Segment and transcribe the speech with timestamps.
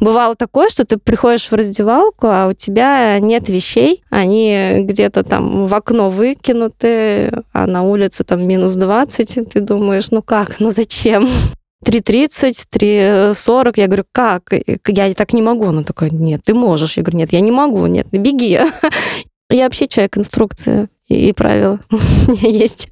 [0.00, 5.66] Бывало такое, что ты приходишь в раздевалку, а у тебя нет вещей, они где-то там
[5.66, 10.70] в окно выкинуты, а на улице там минус 20, и ты думаешь, ну как, ну
[10.70, 11.28] зачем?
[11.84, 13.72] 3.30, 3.40.
[13.76, 14.52] Я говорю, как?
[14.86, 15.66] Я так не могу.
[15.66, 16.96] Она такая, нет, ты можешь.
[16.96, 17.86] Я говорю, нет, я не могу.
[17.86, 18.60] Нет, беги.
[19.50, 21.80] Я вообще человек инструкции и правила.
[21.90, 21.96] У
[22.32, 22.90] меня есть,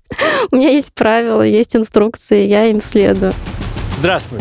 [0.50, 3.32] у меня есть правила, есть инструкции, я им следую.
[3.98, 4.40] Здравствуй.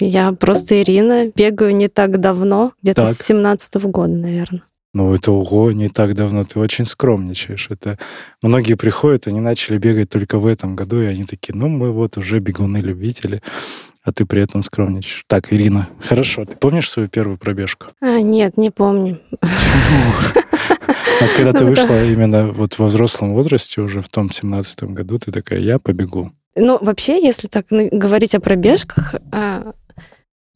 [0.00, 3.14] Я просто Ирина, бегаю не так давно, где-то так.
[3.14, 4.62] с 17 -го года, наверное.
[4.94, 6.44] Ну, это ого, не так давно.
[6.44, 7.68] Ты очень скромничаешь.
[7.70, 7.98] Это
[8.42, 12.16] многие приходят, они начали бегать только в этом году, и они такие, ну, мы вот
[12.16, 13.42] уже бегуны-любители,
[14.02, 15.24] а ты при этом скромничаешь.
[15.26, 16.46] Так, Ирина, хорошо.
[16.46, 17.86] Ты помнишь свою первую пробежку?
[18.00, 19.20] А, нет, не помню.
[21.20, 25.18] А когда ты ну, вышла именно вот во взрослом возрасте, уже в том 17 году,
[25.18, 26.30] ты такая, я побегу.
[26.54, 29.72] Ну, вообще, если так говорить о пробежках, а,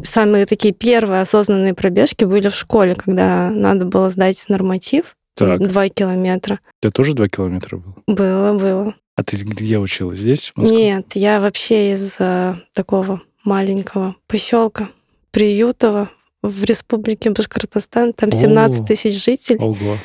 [0.04, 5.16] Самые такие первые осознанные пробежки были в школе, когда надо было сдать норматив.
[5.34, 5.66] Так.
[5.66, 6.60] Два километра.
[6.80, 7.94] У тебя тоже два километра было?
[8.06, 8.94] Было, было.
[9.14, 10.18] А ты где училась?
[10.18, 10.76] Здесь, в Москве?
[10.76, 14.88] Нет, я вообще из uh, такого маленького поселка
[15.30, 16.10] Приютово
[16.42, 18.12] в республике Башкортостан.
[18.12, 19.60] Там 17 О, тысяч жителей.
[19.60, 19.98] Ого.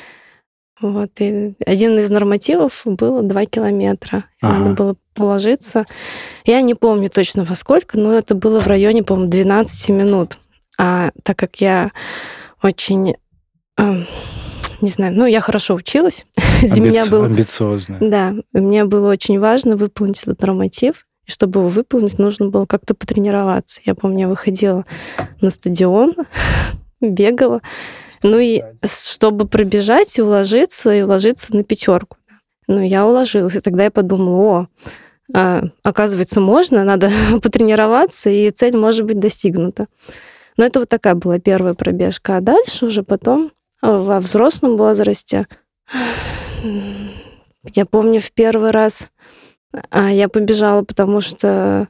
[0.80, 4.26] Вот, и один из нормативов был 2 километра.
[4.42, 4.58] Ага.
[4.60, 4.96] Надо было
[5.26, 5.86] уложиться.
[6.46, 10.38] Я не помню точно во сколько, но это было в районе, по-моему, 12 минут.
[10.78, 11.92] А так как я
[12.62, 13.16] очень,
[13.78, 14.04] э,
[14.82, 16.26] не знаю, ну, я хорошо училась.
[16.36, 16.74] Амбици...
[16.74, 17.26] Для меня было...
[17.26, 17.98] Амбициозно.
[18.00, 21.06] Да, мне было очень важно выполнить этот норматив.
[21.26, 23.82] И чтобы его выполнить, нужно было как-то потренироваться.
[23.86, 24.86] Я помню, я выходила
[25.42, 26.16] на стадион,
[27.02, 27.62] бегала,
[28.24, 32.18] ну и чтобы пробежать и уложиться, и уложиться на пятерку.
[32.68, 34.68] Ну, я уложилась, и тогда я подумала, о,
[35.34, 37.12] оказывается, можно, надо
[37.42, 39.88] потренироваться, и цель может быть достигнута.
[40.58, 42.38] Но это вот такая была первая пробежка.
[42.38, 43.52] А дальше уже потом,
[43.82, 45.48] во взрослом возрасте,
[47.74, 49.10] я помню в первый раз
[49.90, 51.88] а, я побежала, потому что а,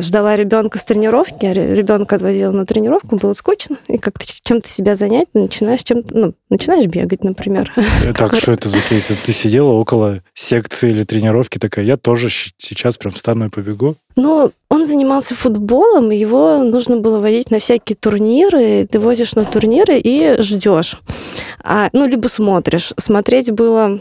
[0.00, 4.94] ждала ребенка с тренировки, а ребенка отвозила на тренировку, было скучно, и как-то чем-то себя
[4.94, 7.72] занять, начинаешь чем-то, ну, начинаешь бегать, например.
[8.04, 9.10] Э, так, что это за кейс?
[9.24, 13.96] Ты сидела около секции или тренировки, такая, я тоже сейчас прям встану и побегу?
[14.16, 19.44] Ну, он занимался футболом, и его нужно было водить на всякие турниры, ты возишь на
[19.44, 21.00] турниры и ждешь.
[21.62, 22.92] А, ну, либо смотришь.
[22.96, 24.00] Смотреть было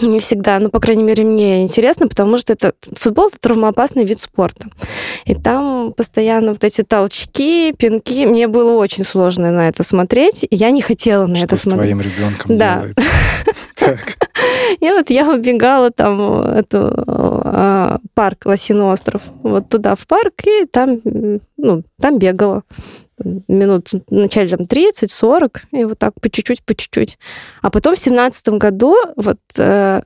[0.00, 4.20] не всегда, ну, по крайней мере, мне интересно, потому что это футбол это травмоопасный вид
[4.20, 4.68] спорта.
[5.24, 8.26] И там постоянно вот эти толчки, пинки.
[8.26, 10.44] Мне было очень сложно на это смотреть.
[10.44, 11.92] И я не хотела на что это с смотреть.
[11.92, 12.84] твоим ребенком да.
[14.80, 20.66] И вот я убегала там эту а, парк Лосиный остров, вот туда в парк, и
[20.66, 21.00] там,
[21.56, 22.62] ну, там бегала
[23.48, 27.18] минут вначале там 30-40, и вот так по чуть-чуть, по чуть-чуть.
[27.62, 30.02] А потом в семнадцатом году вот э,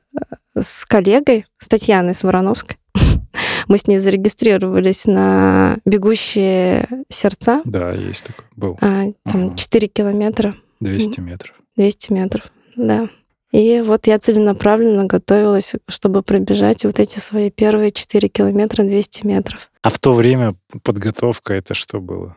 [0.59, 2.77] с коллегой, с Татьяной Сварановской,
[3.69, 7.63] мы с ней зарегистрировались на «Бегущие сердца».
[7.65, 8.79] Да, есть такой, был.
[8.81, 9.57] А, там угу.
[9.57, 10.57] 4 километра.
[10.81, 11.55] 200 метров.
[11.77, 13.09] 200 метров, да.
[13.53, 19.71] И вот я целенаправленно готовилась, чтобы пробежать вот эти свои первые 4 километра 200 метров.
[19.83, 22.37] А в то время подготовка это что было?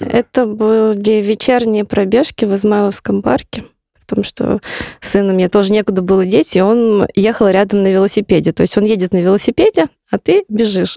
[0.00, 3.64] Это были вечерние пробежки в Измайловском парке
[4.06, 4.60] потому что
[5.00, 8.52] сына мне тоже некуда было деть, и он ехал рядом на велосипеде.
[8.52, 10.96] То есть он едет на велосипеде, а ты бежишь.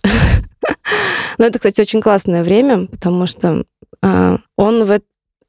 [1.39, 3.63] Но это, кстати, очень классное время, потому что
[4.03, 4.99] а, он в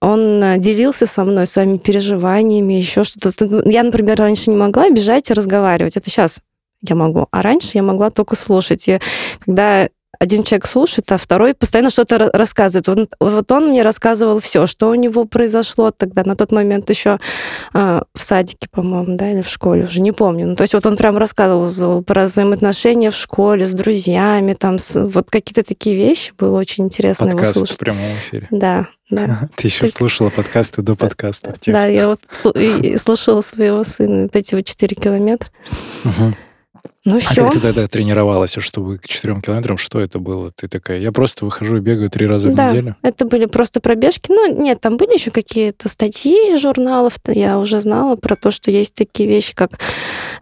[0.03, 3.63] он делился со мной своими переживаниями, еще что-то.
[3.67, 5.99] Я, например, раньше не могла бежать и разговаривать.
[5.99, 6.41] Это сейчас
[6.81, 7.27] я могу.
[7.31, 8.89] А раньше я могла только слушать.
[8.89, 8.99] И
[9.45, 9.91] когда
[10.21, 12.87] один человек слушает, а второй постоянно что-то рассказывает.
[12.89, 17.19] Вот, вот он мне рассказывал все, что у него произошло тогда, на тот момент еще
[17.73, 20.47] э, в садике, по-моему, да, или в школе, уже не помню.
[20.47, 25.01] Ну, то есть вот он прям рассказывал про взаимоотношения в школе с друзьями, там, с,
[25.01, 26.33] вот какие-то такие вещи.
[26.39, 27.77] Было очень интересно Подкаст его слушать.
[27.77, 28.47] в прямом эфире.
[28.51, 29.49] Да, да.
[29.57, 31.57] Ты еще слушала подкасты до подкастов.
[31.67, 35.51] Да, я вот слушала своего сына вот эти вот 4 километра.
[37.07, 37.45] Ну А все.
[37.45, 39.79] как ты тогда тренировалась, чтобы к четырем километрам?
[39.79, 40.53] Что это было?
[40.53, 42.69] Ты такая, я просто выхожу и бегаю три раза в Да.
[42.71, 42.97] неделю?
[43.03, 44.31] Это были просто пробежки.
[44.31, 47.15] Ну, нет, там были еще какие-то статьи из журналов.
[47.27, 49.79] Я уже знала про то, что есть такие вещи, как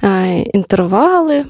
[0.02, 1.46] э, интервалы.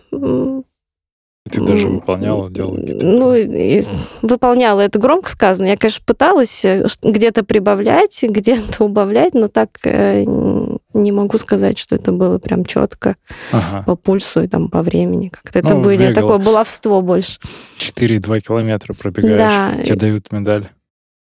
[1.48, 3.04] Ты даже выполняла, делала какие-то...
[3.04, 3.82] Ну, и
[4.22, 5.66] выполняла, это громко сказано.
[5.66, 11.96] Я, конечно, пыталась э, где-то прибавлять, где-то убавлять, но так э, не могу сказать, что
[11.96, 13.16] это было прям четко
[13.52, 13.82] Ага.
[13.84, 15.28] по пульсу и там по времени.
[15.28, 16.14] Как-то это Ну, были бегала.
[16.14, 17.38] такое баловство больше.
[17.78, 19.38] 4,2 километра пробегаешь,
[19.76, 19.82] Да.
[19.82, 20.68] тебе дают медаль.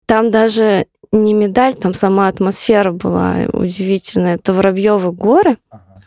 [0.06, 4.36] Там даже не медаль, там сама атмосфера была удивительная.
[4.36, 5.58] Это Воробьевы горы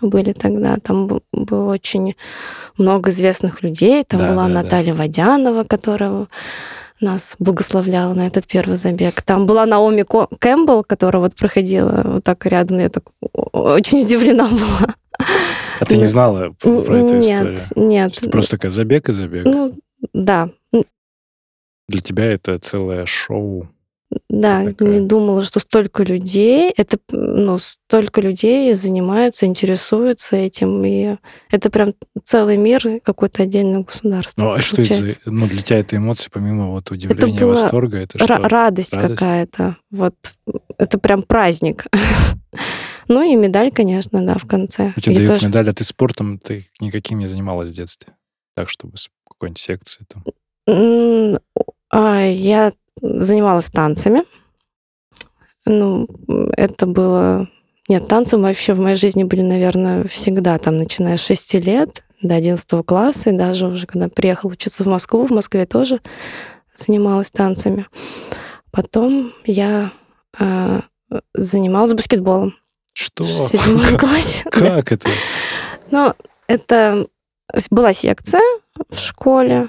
[0.09, 0.77] были тогда.
[0.77, 2.15] Там было очень
[2.79, 4.05] много известных людей.
[4.05, 4.63] Там Да, была да, да.
[4.63, 6.27] Наталья Водянова, которая
[7.01, 9.23] нас благословляла на этот первый забег.
[9.23, 10.05] Там была Наоми
[10.39, 12.79] Кэмпбелл, которая вот проходила вот так рядом.
[12.79, 13.05] Я так
[13.53, 14.95] очень удивлена была.
[15.81, 16.11] А ты не Нет.
[16.11, 17.61] знала про эту нет, историю?
[17.77, 18.19] нет.
[18.19, 19.45] Это просто такая забег и забег.
[19.45, 19.75] Ну,
[20.13, 20.51] да.
[21.89, 23.69] Для тебя это целое шоу.
[24.29, 24.89] Да, такая.
[24.89, 31.17] не думала, что столько людей, это, ну, столько людей занимаются, интересуются этим, и
[31.51, 31.95] это прям
[32.25, 34.43] целый мир, и какое-то отдельное государство.
[34.43, 35.17] Ну, а что это за...
[35.27, 38.35] Ну, для тебя это эмоции, помимо вот удивления, было восторга, это что?
[38.35, 39.19] Ра- радость, Радость?
[39.19, 39.77] какая-то.
[39.91, 40.15] Вот
[40.79, 41.87] это прям праздник.
[43.07, 44.95] Ну и медаль, конечно, да, в конце.
[44.97, 48.15] У тебя дают тоже- медаль, а ты спортом ты никаким не занималась в детстве?
[48.57, 50.25] Так, чтобы с какой-нибудь секции там.
[51.91, 54.25] А, Я занималась танцами.
[55.67, 56.07] Ну,
[56.57, 57.49] это было...
[57.89, 62.35] Нет, танцы вообще в моей жизни были, наверное, всегда, там, начиная с 6 лет до
[62.35, 66.01] 11 класса, и даже уже когда приехала учиться в Москву, в Москве тоже
[66.77, 67.87] занималась танцами.
[68.71, 69.93] Потом я
[70.39, 70.83] а,
[71.35, 72.55] занималась баскетболом
[72.93, 73.25] Что?
[73.25, 74.45] в седьмом классе.
[74.51, 75.09] Как это?
[75.91, 76.15] Ну,
[76.47, 77.07] это
[77.71, 78.43] была секция
[78.91, 79.69] в школе,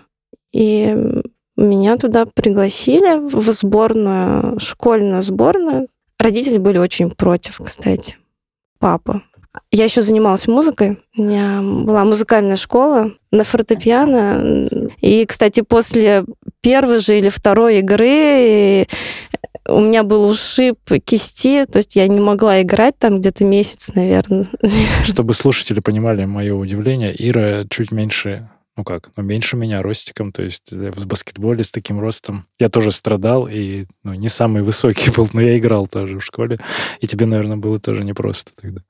[0.52, 1.22] и
[1.62, 5.88] меня туда пригласили в сборную, школьную сборную.
[6.20, 8.18] Родители были очень против, кстати.
[8.80, 9.24] Папа.
[9.72, 11.00] Я еще занималась музыкой.
[11.18, 14.68] У меня была музыкальная школа на фортепиано.
[15.02, 16.26] И, кстати, после
[16.62, 18.88] первой же или второй игры
[19.68, 24.46] у меня был ушиб кисти, то есть я не могла играть там где-то месяц, наверное.
[25.06, 30.44] Чтобы слушатели понимали мое удивление, Ира чуть меньше, ну как, ну меньше меня ростиком, то
[30.44, 32.46] есть э, в баскетболе с таким ростом.
[32.60, 36.60] Я тоже страдал и ну, не самый высокий был, но я играл тоже в школе.
[37.00, 38.82] И тебе, наверное, было тоже непросто тогда.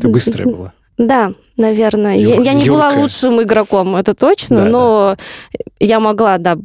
[0.00, 0.72] Ты быстрая была.
[1.00, 2.16] Да, наверное.
[2.16, 5.16] Я, Юр- я не была лучшим игроком, это точно, Да, но
[5.80, 6.58] я могла, да,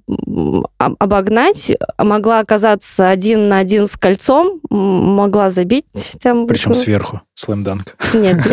[0.78, 5.86] обогнать, могла оказаться один на один с кольцом, могла забить
[6.22, 6.48] там.
[6.48, 7.96] Причем ну, сверху, слэм-данк.
[8.14, 8.38] Нет.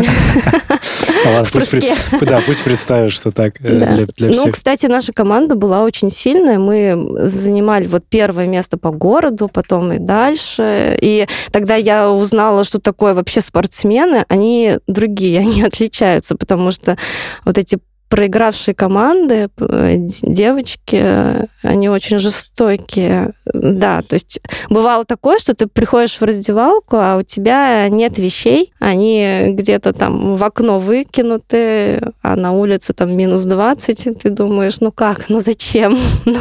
[1.25, 1.71] Ну ладно, пусть,
[2.21, 3.95] да, пусть представят, что так э, Да.
[3.95, 4.53] для, для Ну, всех.
[4.55, 6.59] кстати, наша команда была очень сильная.
[6.59, 10.97] Мы занимали вот первое место по городу, потом и дальше.
[11.01, 14.25] И тогда я узнала, что такое вообще спортсмены.
[14.27, 16.97] Они другие, они отличаются, потому что
[17.45, 17.79] вот эти
[18.13, 23.33] проигравшие команды, э, девочки, э, они очень жестокие.
[23.51, 24.39] Да, то есть
[24.69, 30.35] бывало такое, что ты приходишь в раздевалку, а у тебя нет вещей, они где-то там
[30.35, 35.39] в окно выкинуты, а на улице там минус 20, и ты думаешь, ну как, ну
[35.39, 35.97] зачем?
[36.25, 36.39] Ну,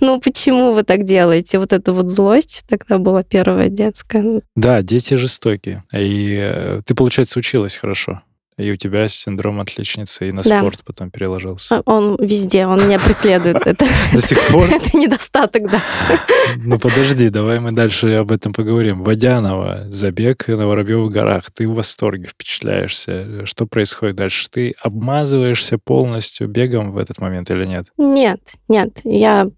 [0.00, 1.58] ну почему вы так делаете?
[1.58, 4.42] Вот эта вот злость тогда была первая детская.
[4.56, 5.84] Да, дети жестокие.
[5.94, 8.20] И э, ты, получается, училась хорошо.
[8.56, 10.60] И у тебя синдром отличницы и на Да.
[10.60, 11.76] спорт потом переложился.
[11.76, 13.56] А Он везде, он меня преследует.
[13.66, 14.62] Это, До сих пор?
[14.70, 15.82] это недостаток, да.
[16.56, 19.02] Ну подожди, давай мы дальше об этом поговорим.
[19.02, 21.50] Водянова, забег на Воробьевых горах.
[21.52, 23.44] Ты в восторге, впечатляешься.
[23.44, 24.48] Что происходит дальше?
[24.50, 27.86] Ты обмазываешься полностью бегом в этот момент или нет?
[27.98, 29.48] Нет, нет, я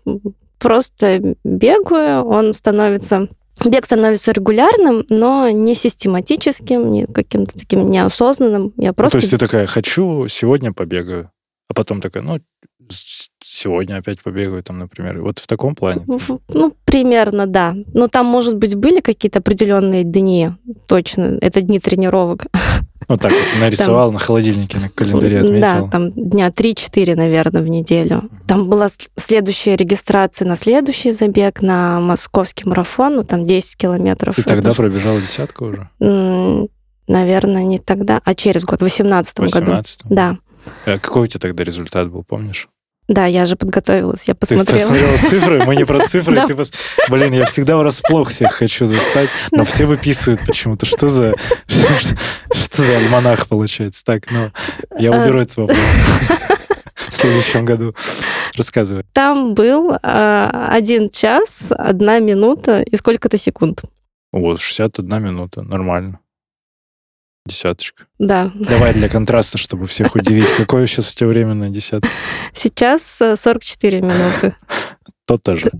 [0.59, 3.29] просто бегаю, он становится...
[3.65, 8.73] Бег становится регулярным, но не систематическим, не каким-то таким неосознанным.
[8.77, 9.19] Я Ну, просто...
[9.19, 11.31] то есть ты такая, хочу, сегодня побегаю.
[11.69, 12.39] А потом такая, ну,
[13.57, 15.21] сегодня опять побегаю, там, например.
[15.23, 16.03] Вот в таком плане.
[16.49, 17.75] Ну, примерно, да.
[17.95, 20.51] Но там, может быть, были какие-то определенные дни,
[20.87, 21.39] точно.
[21.41, 22.47] Это дни тренировок.
[23.09, 25.91] Ну, так вот, нарисовал на холодильнике, на календаре Да, отметил.
[25.91, 28.29] там дня 3-4, наверное, в неделю.
[28.47, 34.39] Там была следующая регистрация на следующий забег, на московский марафон, ну, там 10 километров.
[34.39, 35.89] И тогда Это, пробежала десятку уже?
[37.09, 39.67] Наверное, не тогда, а через год, в 18 В году.
[39.67, 40.39] 18 Да.
[40.85, 42.69] А какой у тебя тогда результат был, помнишь?
[43.09, 44.89] Да, я же подготовилась, я Ты посмотрела.
[44.89, 45.65] посмотрела цифры?
[45.65, 46.35] Мы не про цифры.
[46.47, 46.75] Ты пос-
[47.09, 50.87] Блин, я всегда врасплох всех хочу застать, но все выписывают почему-то.
[50.87, 51.33] Что за...
[51.69, 54.05] Что за альманах получается?
[54.05, 54.51] Так, ну,
[54.99, 55.23] я А.
[55.23, 55.79] уберу этот вопрос.
[57.09, 57.95] в следующем году?
[58.57, 59.05] Рассказывай.
[59.13, 63.83] Там был а, один час, одна минута и сколько-то секунд.
[64.33, 66.19] Вот, 61 минута, нормально.
[67.47, 68.05] Десяточка.
[68.19, 68.51] Да.
[68.55, 70.49] Давай для контраста, чтобы всех удивить.
[70.57, 72.09] Какое сейчас у тебя время на десятке?
[72.53, 74.57] Сейчас э, 44 минуты.
[75.27, 75.71] То-то же.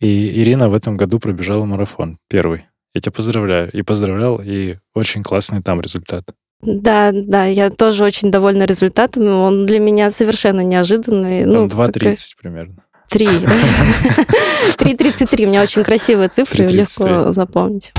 [0.00, 2.18] И Ирина в этом году пробежала марафон.
[2.28, 2.66] Первый.
[2.94, 3.70] Я тебя поздравляю.
[3.72, 6.24] И поздравлял, и очень классный там результат.
[6.62, 9.28] Да, да, я тоже очень довольна результатом.
[9.28, 11.42] Он для меня совершенно неожиданный.
[11.42, 12.76] Там Ну, 2.30 примерно.
[13.10, 13.26] Три.
[14.78, 15.44] 3.33.
[15.44, 16.72] У меня очень красивые цифры, 3.33.
[16.72, 17.92] легко запомнить.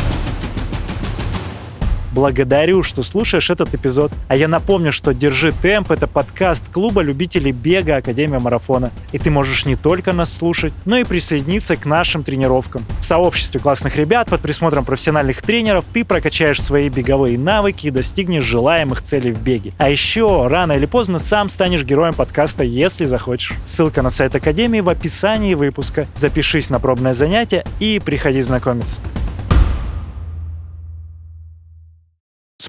[2.15, 4.09] Благодарю, что слушаешь этот эпизод.
[4.29, 8.93] А я напомню, что «Держи темп»— это подкаст клуба любителей бега Академия Марафона.
[9.11, 12.85] И ты можешь не только нас слушать, но и присоединиться к нашим тренировкам.
[13.01, 18.45] В сообществе классных ребят под присмотром профессиональных тренеров ты прокачаешь свои беговые навыки и достигнешь
[18.45, 19.73] желаемых целей в беге.
[19.77, 23.57] А еще рано или поздно сам станешь героем подкаста, если захочешь.
[23.65, 26.07] Ссылка на сайт Академии в описании выпуска.
[26.15, 29.01] Запишись на пробное занятие и приходи знакомиться.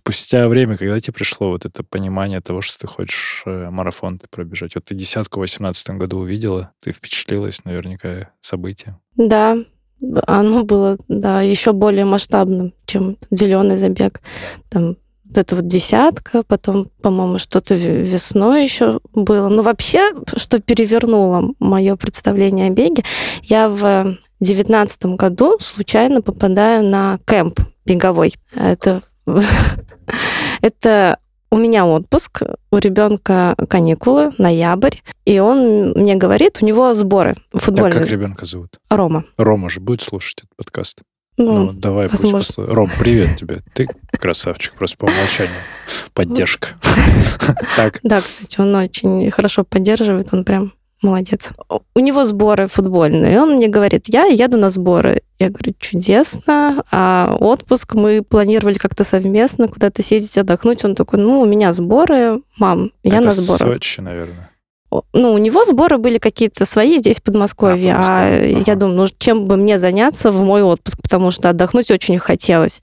[0.07, 4.29] Спустя время, когда тебе пришло вот это понимание того, что ты хочешь э, марафон ты
[4.31, 4.77] пробежать?
[4.77, 9.01] Вот ты десятку в 18 году увидела, ты впечатлилась наверняка событием.
[9.17, 9.57] Да,
[10.29, 14.21] оно было, да, еще более масштабным, чем зеленый забег.
[14.71, 19.49] Там вот эта вот десятка, потом, по-моему, что-то ве- весной еще было.
[19.49, 23.03] Но вообще, что перевернуло мое представление о беге,
[23.43, 28.35] я в девятнадцатом году случайно попадаю на кемп беговой.
[28.55, 29.03] Это,
[30.61, 31.19] это
[31.51, 38.01] у меня отпуск, у ребенка каникулы, ноябрь, и он мне говорит, у него сборы футбольные.
[38.01, 38.79] как ребенка зовут?
[38.91, 39.25] Рома.
[39.39, 41.03] Рома же будет слушать этот подкаст?
[41.39, 42.47] Ну, Ну, давай пусть возможно.
[42.47, 42.75] послушает.
[42.75, 43.63] Ром, привет тебе.
[43.75, 45.55] Ты красавчик, просто по умолчанию.
[46.15, 46.71] Поддержка.
[47.77, 51.51] Так, Да, кстати, он очень хорошо поддерживает, он прям молодец.
[51.95, 55.23] У него сборы футбольные, и он мне говорит, я еду на сборы.
[55.39, 60.85] Я говорю, чудесно, а отпуск мы планировали как-то совместно куда-то съездить, отдохнуть.
[60.85, 63.59] Он такой, ну, у меня сборы, мам, я это на сборы.
[63.59, 64.51] Сочи, наверное.
[65.13, 67.95] Ну, у него сборы были какие-то свои здесь, в Подмосковье.
[67.95, 68.75] А, А, Подмосковье, я ага.
[68.77, 72.81] думаю, ну, чем бы мне заняться в мой отпуск, потому что отдохнуть очень хотелось.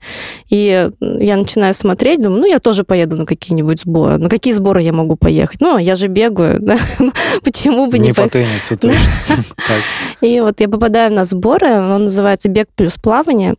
[0.50, 4.18] И я начинаю смотреть, думаю, ну, я тоже поеду на какие-нибудь сборы.
[4.18, 5.60] На какие сборы я могу поехать?
[5.60, 6.76] Ну, я же бегаю, да?
[7.44, 8.98] Почему бы не, Не по теннису точно.
[10.20, 13.54] И вот я попадаю на сборы, он называется «Бег плюс плавание».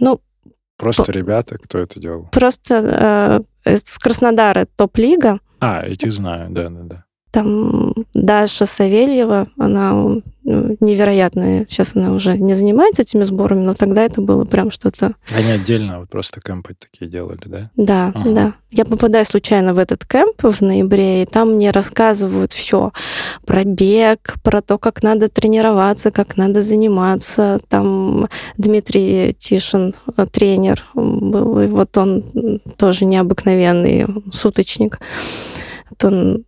[0.00, 0.20] Ну,
[0.76, 2.28] Просто ребята, кто это делал?
[2.32, 7.04] просто э, с Краснодара топ-лига, А, этих знаю, да-да-да.
[7.34, 10.22] Там Даша Савельева, она ну,
[10.78, 11.66] невероятная.
[11.68, 15.14] Сейчас она уже не занимается этими сборами, но тогда это было прям что-то...
[15.36, 17.70] Они отдельно вот просто кемпы такие делали, да?
[17.74, 18.30] Да, Ага.
[18.30, 18.54] да.
[18.70, 22.92] Я попадаю случайно в этот кемп в ноябре, и там мне рассказывают все
[23.44, 27.60] про бег, про то, как надо тренироваться, как надо заниматься.
[27.68, 35.00] Там Дмитрий Тишин, э, тренер был, и вот он тоже необыкновенный суточник.
[35.90, 36.44] Вот он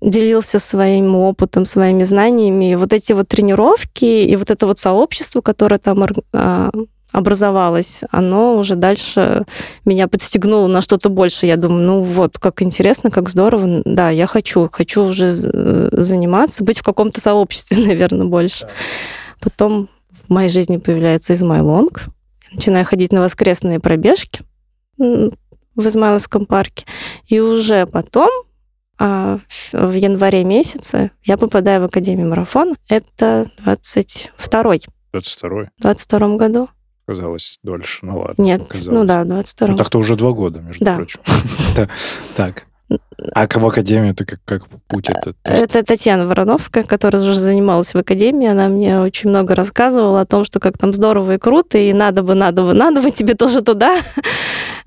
[0.00, 2.72] делился своим опытом, своими знаниями.
[2.72, 6.70] И вот эти вот тренировки и вот это вот сообщество, которое там а,
[7.12, 9.44] образовалось, оно уже дальше
[9.84, 11.46] меня подстегнуло на что-то больше.
[11.46, 13.82] Я думаю, ну вот, как интересно, как здорово.
[13.84, 18.68] Да, я хочу, хочу уже заниматься, быть в каком-то сообществе, наверное, больше.
[19.40, 19.88] Потом
[20.26, 22.06] в моей жизни появляется Измайлонг.
[22.52, 24.42] Начинаю ходить на воскресные пробежки
[24.96, 26.86] в Измайловском парке.
[27.26, 28.30] И уже потом
[28.98, 29.38] а,
[29.72, 32.74] в январе месяце я попадаю в Академию марафона.
[32.88, 34.80] Это 22-й,
[35.14, 35.68] 22-й.
[35.78, 36.68] в 22 году.
[37.06, 38.42] Казалось дольше, ну ладно.
[38.42, 38.86] Нет, казалось.
[38.86, 40.96] ну да, в 22 Ну так-то уже два года, между Да.
[40.96, 41.20] прочим.
[42.36, 42.64] Так.
[43.32, 45.36] А в академию ты как, как путь этот?
[45.48, 48.46] Есть Это Татьяна Вороновская, которая уже занималась в академии.
[48.46, 52.22] Она мне очень много рассказывала о том, что как там здорово и круто, и надо
[52.22, 53.96] бы, надо бы, надо бы тебе тоже туда.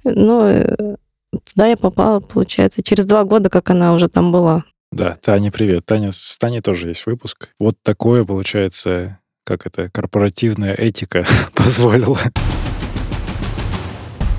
[0.03, 0.95] Ну, э,
[1.43, 4.63] туда я попала, получается, через два года, как она уже там была.
[4.91, 5.85] Да, Таня, привет.
[5.85, 7.49] Таня, с Таней тоже есть выпуск.
[7.59, 12.19] Вот такое, получается, как это, корпоративная этика позволила.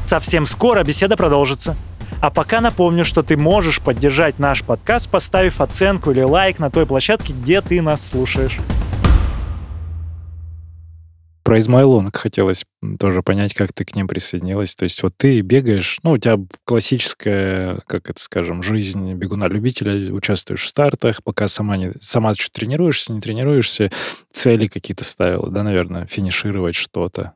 [0.07, 1.77] Совсем скоро беседа продолжится.
[2.21, 6.87] А пока напомню, что ты можешь поддержать наш подкаст, поставив оценку или лайк на той
[6.87, 8.59] площадке, где ты нас слушаешь.
[11.49, 12.67] Про Измайлонг хотелось
[13.01, 14.75] тоже понять, как ты к ним присоединилась.
[14.75, 20.65] То есть вот ты бегаешь, ну, у тебя классическая, как это скажем, жизнь бегуна-любителя, участвуешь
[20.65, 23.91] в стартах, пока сама, не, сама чуть тренируешься, не тренируешься,
[24.31, 27.33] цели какие-то ставила, да, наверное, финишировать что-то.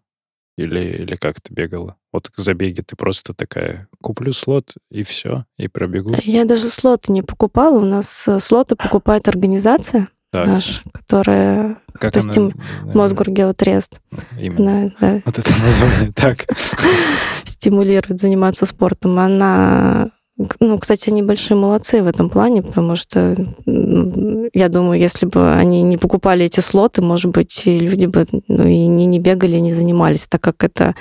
[0.58, 1.96] Или, или как ты бегала?
[2.12, 6.14] Вот к забеге ты просто такая, куплю слот и все, и пробегу.
[6.22, 7.78] Я даже слоты не покупала.
[7.78, 12.32] У нас э, слоты покупает организация Так, наша, которая как она...
[12.32, 14.00] стим- да, Мосгоргеотрест.
[14.40, 14.72] Именно.
[14.72, 16.12] Она да, Вот это название.
[16.16, 16.46] Так.
[17.44, 19.18] стимулирует заниматься спортом.
[19.18, 20.08] Она
[20.58, 23.34] ну, кстати, они большие молодцы в этом плане, потому что
[23.66, 28.66] я думаю, если бы они не покупали эти слоты, может быть, и люди бы ну,
[28.66, 30.94] и не, не бегали, не занимались, так как это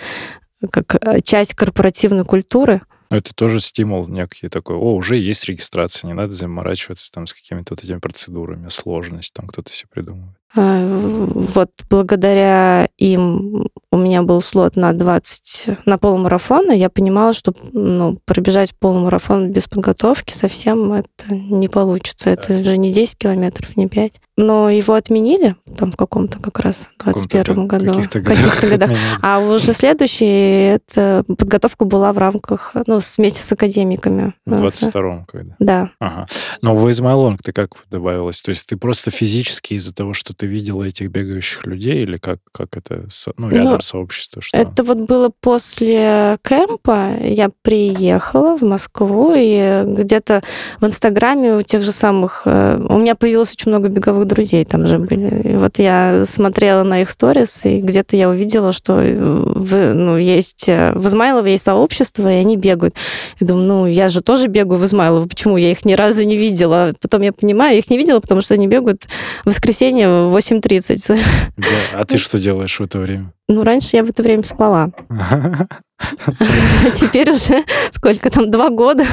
[0.69, 2.81] как э, часть корпоративной культуры.
[3.11, 4.77] Но это тоже стимул некий такой.
[4.77, 9.47] О, уже есть регистрация, не надо заморачиваться там с какими-то вот этими процедурами, сложность, там
[9.47, 10.40] кто-то себе придумывает.
[10.55, 17.33] А, Вот благодаря им у меня был слот на 20, на полумарафон, и я понимала,
[17.33, 22.29] что ну, пробежать полумарафон без подготовки совсем это не получится.
[22.29, 24.13] Это же не 10 километров, не 5.
[24.37, 27.87] Но его отменили там в каком-то как раз В каком-то 21 году.
[27.87, 28.91] каких-то В каких-то годах.
[29.21, 34.33] А уже следующий, это подготовка была в рамках, ну, вместе с академиками.
[34.45, 35.55] В 22-м когда.
[35.59, 35.91] Да.
[35.99, 36.27] Ага.
[36.61, 38.41] Но в Измайлонг ты как добавилась?
[38.41, 42.39] То есть ты просто физически из-за того, что ты видела этих бегающих людей, или как,
[42.51, 44.57] как это, со- ну, рядом Ну, сообщество, что?
[44.57, 47.15] Это вот было после кемпа.
[47.23, 50.41] Я приехала в Москву, и где-то
[50.79, 52.41] в Инстаграме у тех же самых...
[52.45, 55.53] э, У меня появилось очень много беговых друзей там же были.
[55.53, 60.67] И вот я смотрела на их сторис, и где-то я увидела, что в, ну, есть...
[60.67, 62.95] э, В Измайлово есть сообщество, и они бегают.
[63.39, 65.27] И думаю, ну, я же тоже бегаю в Измайлово.
[65.27, 65.57] Почему?
[65.57, 66.93] Я их ни разу не видела.
[66.99, 69.03] Потом я понимаю, я их не видела, потому что они бегают
[69.45, 71.19] в воскресенье в 8.30.
[71.57, 71.65] Да.
[71.93, 73.33] А ты что делаешь в это время?
[73.47, 74.91] Ну, раньше я в это время спала.
[75.09, 75.67] А
[76.95, 79.05] теперь уже сколько там, два года.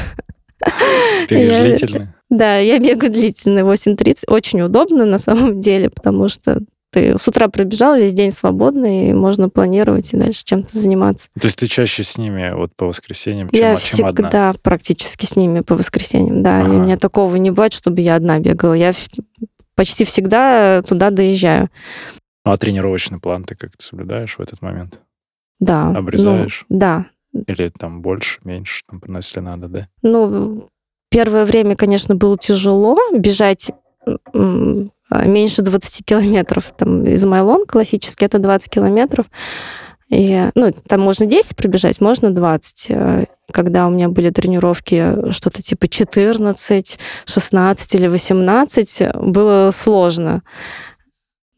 [1.29, 2.15] Бегаешь длительно?
[2.31, 4.25] Да, я бегаю длительно, 8.30.
[4.29, 6.61] Очень удобно на самом деле, потому что
[6.91, 11.29] ты с утра пробежал, весь день свободный, и можно планировать и дальше чем-то заниматься.
[11.39, 14.29] То есть ты чаще с ними вот по воскресеньям, чем, я чем одна?
[14.29, 16.61] всегда практически с ними по воскресеньям, да.
[16.61, 16.73] И Ага.
[16.73, 18.73] у меня такого не бывает, чтобы я одна бегала.
[18.73, 18.93] Я
[19.79, 21.71] почти всегда туда доезжаю.
[22.45, 25.01] Ну, а тренировочный план ты как-то соблюдаешь в этот момент?
[25.61, 25.91] Да.
[25.93, 26.65] ну, Обрезаешь?
[26.69, 27.07] да,
[27.47, 29.89] Или там больше, меньше, там, если надо, да?
[30.03, 30.69] Ну,
[31.11, 33.71] первое время, конечно, было тяжело бежать
[34.05, 36.73] а, меньше 20 километров.
[36.77, 39.27] Там из Майлон классически это 20 километров.
[40.11, 42.87] И, ну, там можно 10 пробежать, можно 20.
[42.91, 50.43] Э, Когда у меня были тренировки что-то типа 14, 16 или 18, было сложно.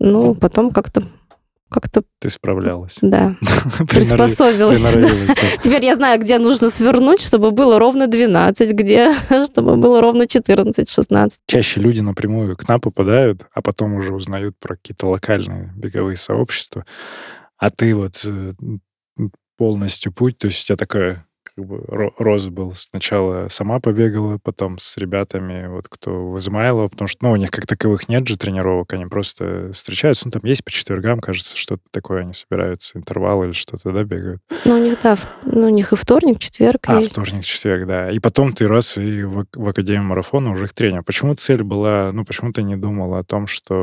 [0.01, 1.03] Ну, потом как-то,
[1.69, 2.99] как-то, Ты справлялась.
[3.03, 3.37] да,
[3.89, 4.81] приспособилась.
[5.61, 9.13] Теперь я знаю, где нужно свернуть, чтобы было ровно 12, где,
[9.45, 11.39] чтобы было ровно 14, 16.
[11.47, 16.85] Чаще люди напрямую к нам попадают, а потом уже узнают про какие-то локальные беговые сообщества.
[17.61, 18.55] А ты вот э,
[19.59, 22.75] полностью путь, то есть у тебя такая как бы ро- рост был.
[22.75, 27.51] Сначала сама побегала, потом с ребятами, вот кто в Измайлово, потому что, ну, у них
[27.51, 31.83] как таковых нет же тренировок, они просто встречаются, ну, там есть по четвергам, кажется, что-то
[31.91, 34.41] такое, они собираются, интервалы или что-то, да, бегают.
[34.65, 37.13] Ну, у них, да, в- ну, у них и вторник, четверг А, есть.
[37.13, 38.11] вторник, четверг, да.
[38.11, 41.03] И потом ты раз и в, в Академию марафона уже их тренер.
[41.03, 43.75] Почему цель была, ну, почему ты не думала о том, что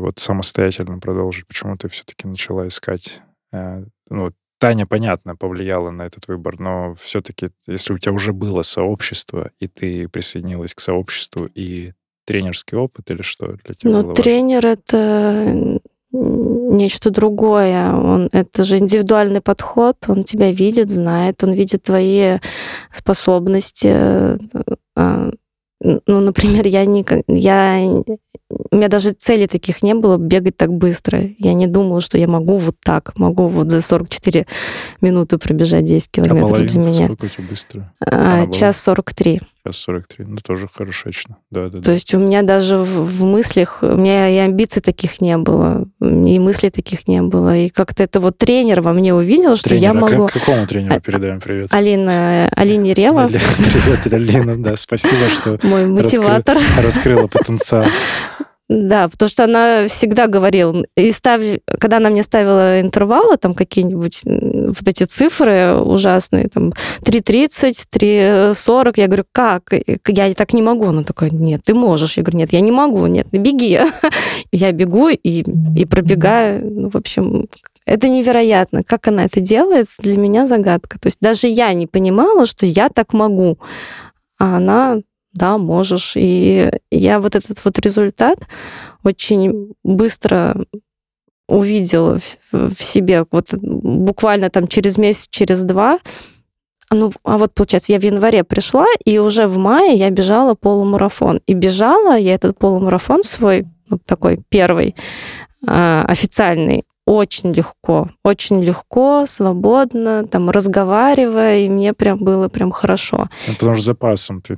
[0.00, 1.46] вот самостоятельно продолжить?
[1.46, 3.20] Почему ты все-таки начала искать?
[3.52, 8.62] э, ну, Таня, понятно, повлияла на этот выбор, но все-таки, если у тебя уже было
[8.62, 11.92] сообщество, и ты присоединилась к сообществу, и
[12.24, 14.14] тренерский опыт или что для тебя важно?
[14.14, 15.80] тренер это
[16.12, 17.92] нечто другое.
[17.92, 19.96] Он, это же индивидуальный подход.
[20.08, 22.38] Он тебя видит, знает, он видит твои
[22.92, 24.38] способности.
[25.86, 27.78] А, Ну, например, я не, я,
[28.70, 31.20] у меня даже цели таких не было бегать так быстро.
[31.38, 34.46] Я не думала, что я могу вот так, могу вот за 44
[35.00, 37.04] минуты пробежать 10 А километров для половинка меня.
[37.06, 37.92] сколько у тебя быстро?
[38.00, 39.40] А, час 43.
[39.66, 40.24] Сейчас 43.
[40.28, 41.38] Ну, тоже хорошечно.
[41.50, 45.20] Да, да, То есть у меня даже в, в мыслях, у меня и амбиций таких
[45.20, 47.56] не было, и мыслей таких не было.
[47.56, 50.28] И как-то это вот тренер во мне увидел, что я к- могу...
[50.28, 51.74] какому тренеру А- передаем привет?
[51.74, 56.58] Алина, Алине Рева, Привет, Алина, да, спасибо, что мой мотиватор.
[56.80, 57.84] раскрыла потенциал.
[58.68, 61.40] Да, потому что она всегда говорила, и став...
[61.78, 69.06] когда она мне ставила интервалы, там какие-нибудь вот эти цифры ужасные, там 3.30, 3.40, я
[69.06, 69.72] говорю, как?
[70.08, 70.86] Я так не могу.
[70.86, 72.16] Она такая, нет, ты можешь.
[72.16, 73.78] Я говорю, нет, я не могу, нет, беги.
[74.52, 75.44] Я бегу и,
[75.76, 76.70] и пробегаю.
[76.70, 77.46] Ну, в общем,
[77.84, 78.82] это невероятно.
[78.82, 80.98] Как она это делает, для меня загадка.
[80.98, 83.58] То есть даже я не понимала, что я так могу.
[84.38, 85.00] А она
[85.36, 86.12] да, можешь.
[86.16, 88.38] И я вот этот вот результат
[89.04, 90.56] очень быстро
[91.48, 92.18] увидела
[92.50, 96.00] в, себе вот буквально там через месяц, через два,
[96.90, 101.40] ну, а вот, получается, я в январе пришла, и уже в мае я бежала полумарафон.
[101.46, 104.94] И бежала я этот полумарафон свой, вот такой первый,
[105.66, 113.28] э, официальный, очень легко, очень легко, свободно, там, разговаривая, и мне прям было прям хорошо.
[113.48, 114.56] Ну, потому что запасом ты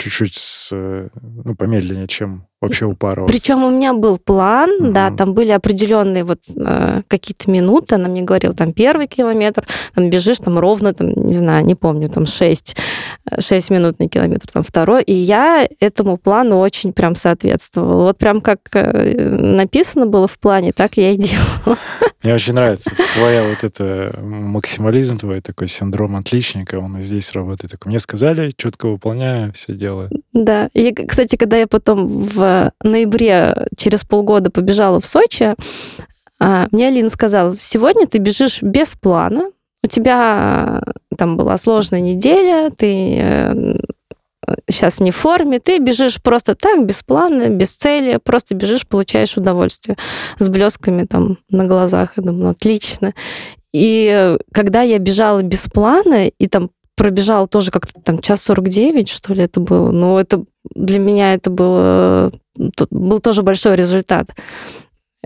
[0.00, 0.26] 支持
[0.74, 3.32] ну, помедленнее, чем вообще упарываться.
[3.32, 4.92] Причем у меня был план, угу.
[4.92, 10.10] да, там были определенные вот э, какие-то минуты, она мне говорила, там первый километр, там
[10.10, 12.76] бежишь там ровно, там, не знаю, не помню, там 6,
[13.38, 18.04] 6 э, минут на километр, там второй, и я этому плану очень прям соответствовала.
[18.04, 21.78] Вот прям как э, написано было в плане, так я и делала.
[22.22, 27.72] Мне очень нравится твоя вот это максимализм, твой такой синдром отличника, он и здесь работает.
[27.86, 30.10] Мне сказали, четко выполняю, все делаю.
[30.34, 35.54] Да, и, кстати, когда я потом в ноябре через полгода побежала в Сочи,
[36.38, 39.50] а, мне Алина сказала, сегодня ты бежишь без плана,
[39.82, 40.82] у тебя
[41.16, 43.78] там была сложная неделя, ты
[44.68, 48.86] сейчас э, не в форме, ты бежишь просто так, без плана, без цели, просто бежишь,
[48.86, 49.96] получаешь удовольствие
[50.38, 52.12] с блесками там на глазах.
[52.16, 53.14] Я думаю, отлично.
[53.72, 59.32] И когда я бежала без плана, и там пробежала тоже как-то там час 49, что
[59.32, 59.90] ли, это было.
[59.90, 62.30] Но это для меня это было,
[62.90, 64.28] был тоже большой результат.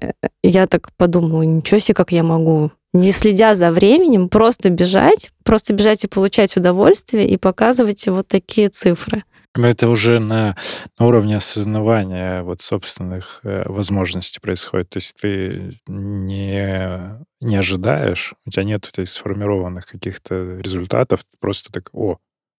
[0.01, 0.13] Э,
[0.45, 5.75] я так подумала, ничего себе, как я могу, не следя за временем, просто бежать, просто
[5.75, 9.25] бежать и получать удовольствие и показывать вот такие цифры.
[9.57, 10.57] Это уже на,
[10.97, 14.91] на уровне осознавания вот собственных э, возможностей происходит.
[14.91, 21.91] То есть ты не, не ожидаешь, у тебя нет то сформированных каких-то результатов, просто так,
[21.93, 22.19] о,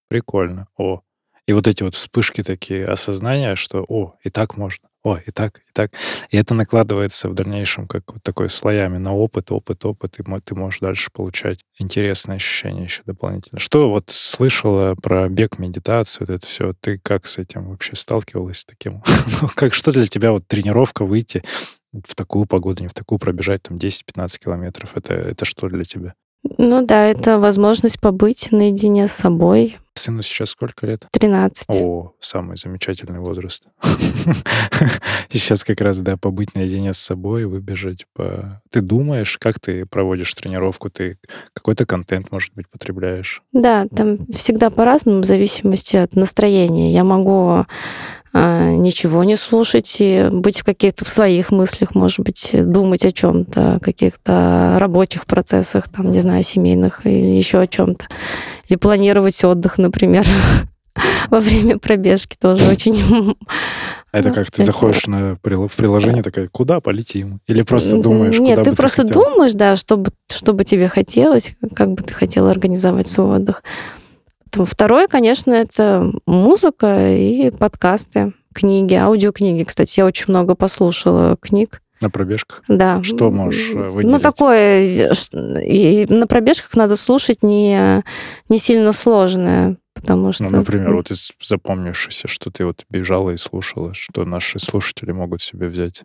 [0.09, 1.01] прикольно, о.
[1.47, 5.59] И вот эти вот вспышки такие осознания, что, о, и так можно о, и так,
[5.59, 5.91] и так.
[6.31, 10.55] И это накладывается в дальнейшем как вот такой слоями на опыт, опыт, опыт, и ты
[10.55, 13.59] можешь дальше получать интересные ощущения еще дополнительно.
[13.59, 18.61] Что вот слышала про бег, медитацию, вот это все, ты как с этим вообще сталкивалась
[18.61, 19.03] с таким?
[19.41, 21.43] ну, как, что для тебя вот тренировка выйти
[21.93, 26.15] в такую погоду, не в такую пробежать там 10-15 километров, это, это что для тебя?
[26.65, 31.07] Ну да, это возможность побыть наедине с собой, Сыну сейчас сколько лет?
[31.11, 31.67] 13.
[31.69, 33.63] О, самый замечательный возраст.
[35.31, 38.61] Сейчас как раз, да, побыть наедине с собой, выбежать по...
[38.71, 40.89] Ты думаешь, как ты проводишь тренировку?
[40.89, 41.17] Ты
[41.53, 43.41] какой-то контент, может быть, потребляешь?
[43.53, 46.91] Да, там всегда по-разному, в зависимости от настроения.
[46.91, 47.65] Я могу
[48.35, 53.79] ничего не слушать и быть в каких-то в своих мыслях, может быть, думать о чем-то,
[53.81, 58.07] каких-то рабочих процессах, там, не знаю, семейных или еще о чем-то.
[58.67, 60.25] Или планировать отдых, например,
[61.29, 63.35] во время пробежки тоже очень...
[64.11, 67.39] Это как ты заходишь на, в приложение, такая, куда полетим?
[67.47, 72.13] Или просто думаешь, Нет, ты просто думаешь, да, что бы тебе хотелось, как бы ты
[72.13, 73.63] хотела организовать свой отдых.
[74.63, 79.63] Второе, конечно, это музыка и подкасты, книги, аудиокниги.
[79.63, 81.81] Кстати, я очень много послушала книг.
[82.01, 82.63] На пробежках?
[82.67, 83.01] Да.
[83.03, 84.11] Что можешь э, выделить?
[84.11, 84.83] Ну, такое...
[85.61, 88.03] И на пробежках надо слушать не,
[88.49, 90.43] не сильно сложное, потому ну, что...
[90.43, 95.41] Ну, например, вот из запомнившегося, что ты вот бежала и слушала, что наши слушатели могут
[95.41, 96.03] себе взять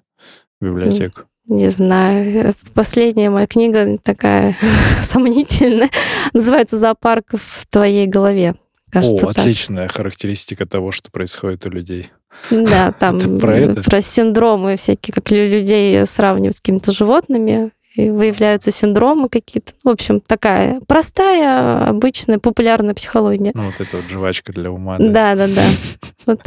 [0.60, 1.22] в библиотеку.
[1.50, 2.54] Не знаю.
[2.74, 4.56] Последняя моя книга такая
[5.02, 5.90] сомнительная.
[6.32, 8.54] Называется «Зоопарк в твоей голове».
[8.88, 9.96] Кажется, О, отличная так.
[9.96, 12.10] характеристика того, что происходит у людей.
[12.52, 13.82] Да, там про, это?
[13.82, 19.72] про синдромы всякие, как людей сравнивают с какими-то животными, и выявляются синдромы какие-то.
[19.82, 23.50] В общем, такая простая, обычная, популярная психология.
[23.54, 24.96] Ну, вот это вот жвачка для ума.
[24.98, 26.36] Да, да, да.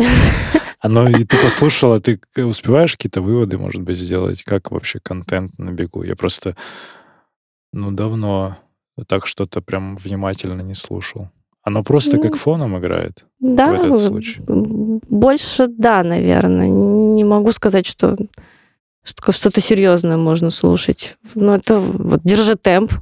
[0.85, 4.43] Ну и ты послушала, ты успеваешь какие-то выводы, может быть, сделать?
[4.43, 6.03] Как вообще контент на бегу?
[6.03, 6.57] Я просто,
[7.71, 8.57] ну, давно
[9.07, 11.29] так что-то прям внимательно не слушал.
[11.63, 14.41] Оно просто ну, как фоном играет да, в этот случай?
[14.45, 16.67] больше да, наверное.
[16.67, 18.17] Не могу сказать, что
[19.03, 21.17] что-то серьезное можно слушать.
[21.35, 22.93] Но это вот держи темп,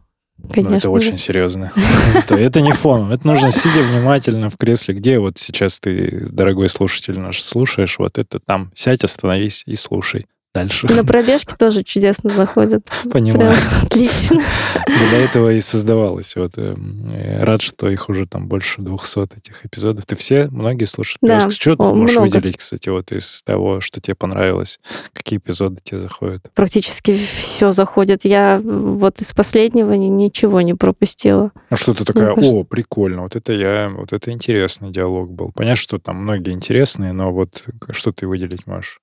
[0.52, 0.72] Конечно.
[0.72, 1.72] Ну, это очень серьезно.
[2.16, 3.12] это, это не фон.
[3.12, 4.96] Это нужно сидя внимательно в кресле.
[4.96, 8.72] Где вот сейчас ты, дорогой слушатель наш, слушаешь, вот это там.
[8.74, 10.88] Сядь, остановись и слушай дальше.
[10.88, 12.88] На пробежке тоже чудесно заходят.
[13.12, 13.54] Понимаю.
[13.54, 14.42] Прям отлично.
[14.86, 16.36] Для этого и создавалось.
[16.36, 16.76] Вот э,
[17.44, 20.06] рад, что их уже там больше 200 этих эпизодов.
[20.06, 21.18] Ты все, многие слушаешь?
[21.22, 21.50] Да.
[21.50, 22.36] Что ты можешь много.
[22.36, 24.80] выделить, кстати, вот из того, что тебе понравилось?
[25.14, 26.50] Какие эпизоды тебе заходят?
[26.54, 28.26] Практически все заходит.
[28.26, 31.52] Я вот из последнего ничего не пропустила.
[31.70, 35.52] А что ты такая, о, прикольно, вот это я, вот это интересный диалог был.
[35.54, 39.01] Понятно, что там многие интересные, но вот что ты выделить можешь?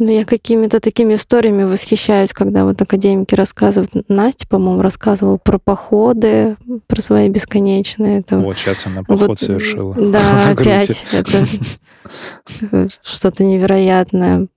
[0.00, 3.90] Ну, я какими-то такими историями восхищаюсь, когда вот академики рассказывают.
[4.08, 8.20] Настя, по-моему, рассказывала про походы, про свои бесконечные.
[8.20, 8.38] Это...
[8.38, 9.94] Вот сейчас она поход вот, совершила.
[9.94, 11.04] Да, опять.
[11.12, 11.44] Это
[13.02, 14.48] что-то невероятное.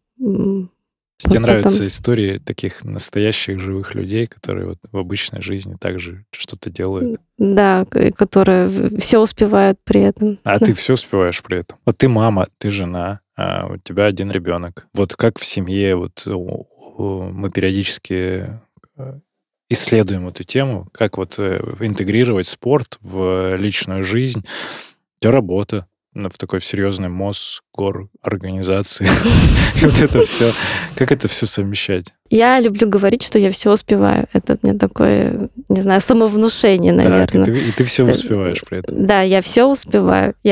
[1.29, 7.19] Тебе нравятся истории таких настоящих живых людей, которые вот в обычной жизни также что-то делают?
[7.37, 10.39] Да, которые все успевают при этом.
[10.43, 10.65] А да.
[10.65, 11.77] ты все успеваешь при этом?
[11.85, 14.87] Вот ты мама, ты жена, а у тебя один ребенок.
[14.93, 18.59] Вот как в семье, вот мы периодически
[18.97, 19.19] э,
[19.69, 26.37] исследуем эту тему, как вот э, интегрировать спорт в личную жизнь, у тебя работа, в
[26.37, 29.07] такой серьезной Мосгор организации.
[29.81, 30.51] Вот это все.
[30.95, 32.13] Как это все совмещать?
[32.29, 34.27] Я люблю говорить, что я все успеваю.
[34.31, 37.45] Это мне такое, не знаю, самовнушение, наверное.
[37.45, 39.05] И ты все успеваешь при этом.
[39.05, 40.35] Да, я все успеваю.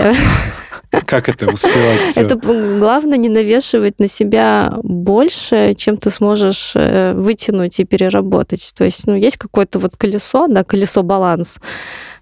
[1.05, 2.21] Как это успевать все?
[2.21, 8.73] Это главное не навешивать на себя больше, чем ты сможешь э, вытянуть и переработать.
[8.75, 11.59] То есть, ну, есть какое-то вот колесо, да, колесо баланс,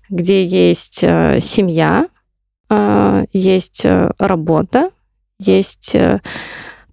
[0.09, 2.07] где есть э, семья,
[3.33, 4.91] есть э, работа,
[5.39, 6.19] есть э,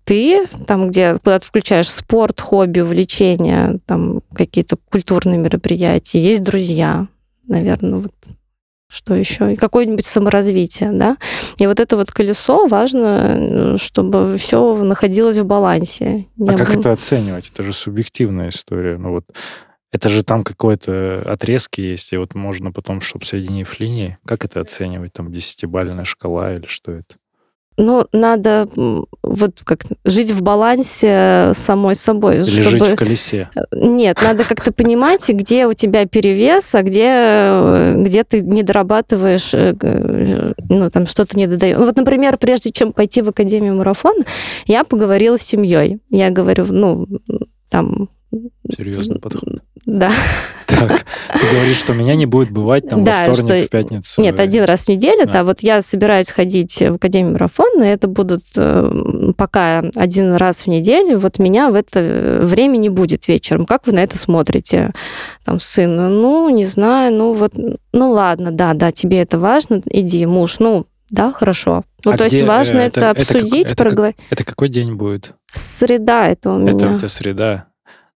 [0.04, 7.08] ты, там, где куда ты включаешь спорт, хобби, увлечения, там какие-то культурные мероприятия, есть друзья,
[7.46, 8.12] наверное, вот
[8.88, 11.16] что еще, и какое-нибудь саморазвитие, да.
[11.58, 16.26] И вот это вот колесо важно, э, чтобы все находилось в балансе.
[16.40, 17.50] А как это оценивать?
[17.52, 18.96] Это же субъективная история.
[18.96, 19.24] Ну вот
[19.96, 24.60] это же там какой-то отрезки есть, и вот можно потом, чтобы соединив линии, как это
[24.60, 25.14] оценивать?
[25.14, 27.16] Там десятибальная шкала или что это?
[27.78, 28.68] Ну, надо
[29.22, 32.36] вот как жить в балансе самой собой.
[32.36, 32.70] Или чтобы...
[32.70, 33.50] жить в колесе.
[33.70, 39.52] Нет, надо как-то понимать, где у тебя перевес, а где, э, где ты не дорабатываешь,
[39.52, 41.76] э, ну, там что-то не додаешь.
[41.76, 44.24] Вот, например, прежде чем пойти в Академию марафон,
[44.66, 45.98] я поговорила с семьей.
[46.10, 47.06] Я говорю, ну,
[47.68, 48.08] там...
[48.74, 49.60] Серьезный подход.
[49.86, 50.10] Да.
[50.66, 53.66] Так, ты говоришь, что меня не будет бывать там да, во вторник, что...
[53.66, 54.20] в пятницу.
[54.20, 55.32] Нет, один раз в неделю, да.
[55.32, 55.44] да.
[55.44, 60.66] Вот я собираюсь ходить в Академию марафона, и это будут э, пока один раз в
[60.66, 61.20] неделю.
[61.20, 63.64] Вот меня в это время не будет вечером.
[63.64, 64.92] Как вы на это смотрите?
[65.44, 67.52] Там, сын, ну, не знаю, ну вот,
[67.92, 71.84] ну ладно, да, да, тебе это важно, иди, муж, ну, да, хорошо.
[72.04, 74.16] Ну, а то где, есть важно это, это обсудить, это, проговорить.
[74.30, 75.34] Это, это какой день будет?
[75.52, 76.72] Среда это у меня.
[76.72, 77.66] Это, это среда.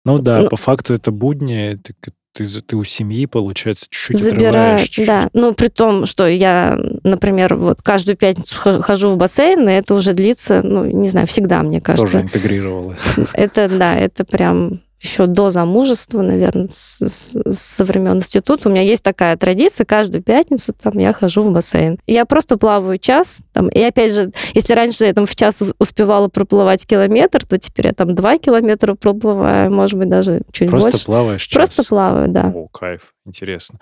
[0.09, 1.95] Ну да, ну, по факту это будни, ты,
[2.33, 5.07] ты, ты у семьи, получается, чуть-чуть забираю, чуть-чуть.
[5.07, 5.29] да.
[5.35, 10.15] Ну, при том, что я, например, вот каждую пятницу хожу в бассейн, и это уже
[10.15, 12.07] длится, ну, не знаю, всегда, мне кажется.
[12.07, 12.97] Тоже интегрировала.
[13.35, 18.69] Это, да, это прям еще до замужества, наверное, с, с, со времен института.
[18.69, 21.99] У меня есть такая традиция, каждую пятницу там я хожу в бассейн.
[22.07, 26.29] Я просто плаваю час, там, и опять же, если раньше я там в час успевала
[26.29, 30.91] проплывать километр, то теперь я там два километра проплываю, может быть, даже чуть просто больше.
[30.91, 31.55] Просто плаваешь час?
[31.55, 32.53] Просто плаваю, да.
[32.55, 33.79] О, кайф, интересно.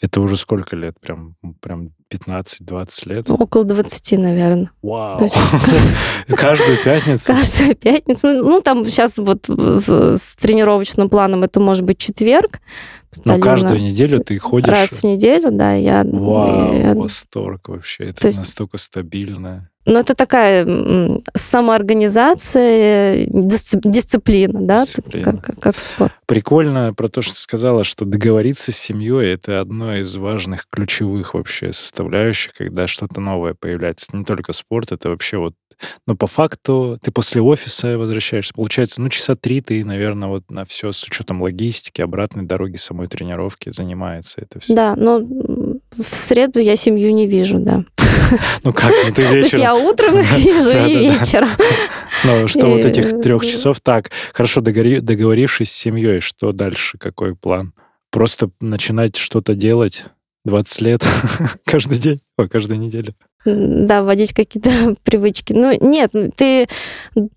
[0.00, 0.98] Это уже сколько лет?
[1.00, 3.30] Прям, прям 15-20 лет?
[3.30, 4.70] Около 20, наверное.
[4.82, 5.22] Вау!
[5.22, 5.36] Есть...
[6.28, 7.26] Каждую пятницу?
[7.26, 8.28] Каждую пятницу.
[8.28, 12.60] Ну, там сейчас вот с тренировочным планом это может быть четверг.
[13.24, 14.68] Но каждую неделю ты ходишь?
[14.68, 15.74] Раз в неделю, да.
[15.74, 16.04] Я...
[16.04, 16.94] Вау, я...
[16.94, 18.04] восторг вообще.
[18.10, 18.38] Это есть...
[18.38, 19.69] настолько стабильно.
[19.86, 20.66] Ну, это такая
[21.34, 25.38] самоорганизация, дисциплина, да, дисциплина.
[25.38, 26.12] Как, как спорт.
[26.26, 31.32] Прикольно про то, что ты сказала, что договориться с семьей это одно из важных ключевых
[31.34, 34.08] вообще составляющих, когда что-то новое появляется.
[34.12, 35.54] Не только спорт, это вообще вот
[36.06, 38.52] но по факту ты после офиса возвращаешься.
[38.54, 43.08] Получается, ну, часа три ты, наверное, вот на все с учетом логистики, обратной дороги, самой
[43.08, 44.74] тренировки занимается это все.
[44.74, 47.84] Да, но в среду я семью не вижу, да.
[48.64, 49.30] Ну как, ну ты вечером...
[49.30, 51.48] То есть я утром вижу и вечером.
[52.24, 57.72] Ну что вот этих трех часов, так, хорошо, договорившись с семьей, что дальше, какой план?
[58.10, 60.04] Просто начинать что-то делать
[60.44, 61.04] 20 лет
[61.64, 65.52] каждый день, о, каждую неделю да, вводить какие-то привычки.
[65.52, 66.66] Ну, нет, ты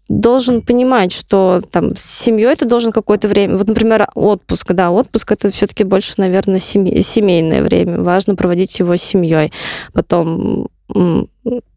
[0.10, 3.58] должен понимать, что там с семьей ты должен какое-то время.
[3.58, 8.02] Вот, например, отпуск, да, отпуск это все-таки больше, наверное, семейное время.
[8.02, 9.52] Важно проводить его с семьей.
[9.94, 10.68] Потом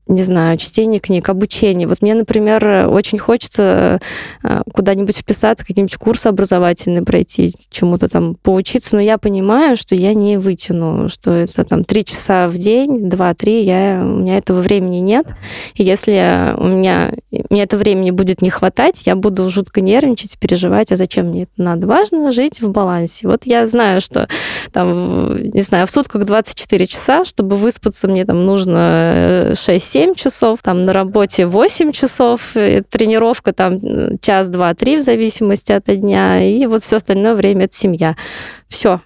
[0.08, 1.88] не знаю, чтение книг, обучение.
[1.88, 4.00] Вот мне, например, очень хочется
[4.44, 10.14] э, куда-нибудь вписаться, какие-нибудь курсы образовательные пройти, чему-то там поучиться, но я понимаю, что я
[10.14, 14.98] не вытяну, что это там три часа в день, два-три, я, у меня этого времени
[14.98, 15.26] нет.
[15.74, 17.12] И если у меня,
[17.50, 21.52] мне это времени будет не хватать, я буду жутко нервничать, переживать, а зачем мне это
[21.56, 21.88] надо?
[21.88, 23.26] Важно жить в балансе.
[23.26, 24.28] Вот я знаю, что
[24.72, 30.60] там, не знаю, в сутках 24 часа, чтобы выспаться, мне там нужно 6-7 7 часов,
[30.62, 36.42] там на работе 8 часов, тренировка там э, час, два, три в зависимости от дня,
[36.42, 38.16] и вот все остальное время это семья.
[38.68, 39.00] Все.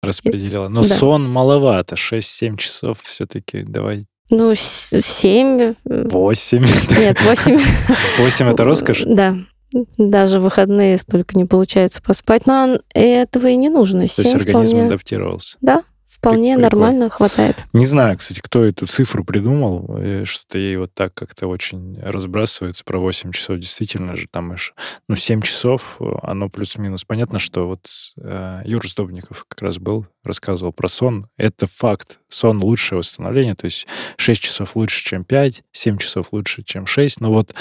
[0.00, 0.68] Распределила.
[0.68, 0.94] Но да.
[0.94, 5.74] сон маловато, 6-7 часов все-таки давай ну, семь.
[5.84, 6.66] Восемь.
[6.98, 7.58] Нет, восемь.
[8.18, 9.02] Восемь это роскошь?
[9.06, 9.36] Да.
[9.96, 12.46] Даже в выходные столько не получается поспать.
[12.46, 14.06] Но этого и не нужно.
[14.06, 14.86] То есть организм вполне...
[14.88, 15.56] адаптировался?
[15.62, 15.82] Да,
[16.18, 16.62] вполне Прикольно.
[16.62, 17.64] нормально хватает.
[17.72, 22.84] Не знаю, кстати, кто эту цифру придумал, э, что-то ей вот так как-то очень разбрасывается
[22.84, 23.58] про 8 часов.
[23.58, 24.74] Действительно же, там аж,
[25.08, 27.04] ну, 7 часов, э, оно плюс-минус.
[27.04, 27.86] Понятно, что вот
[28.20, 31.28] э, Юр Сдобников как раз был, рассказывал про сон.
[31.36, 32.18] Это факт.
[32.28, 37.20] Сон лучшее восстановление, то есть 6 часов лучше, чем 5, 7 часов лучше, чем 6.
[37.20, 37.54] Но вот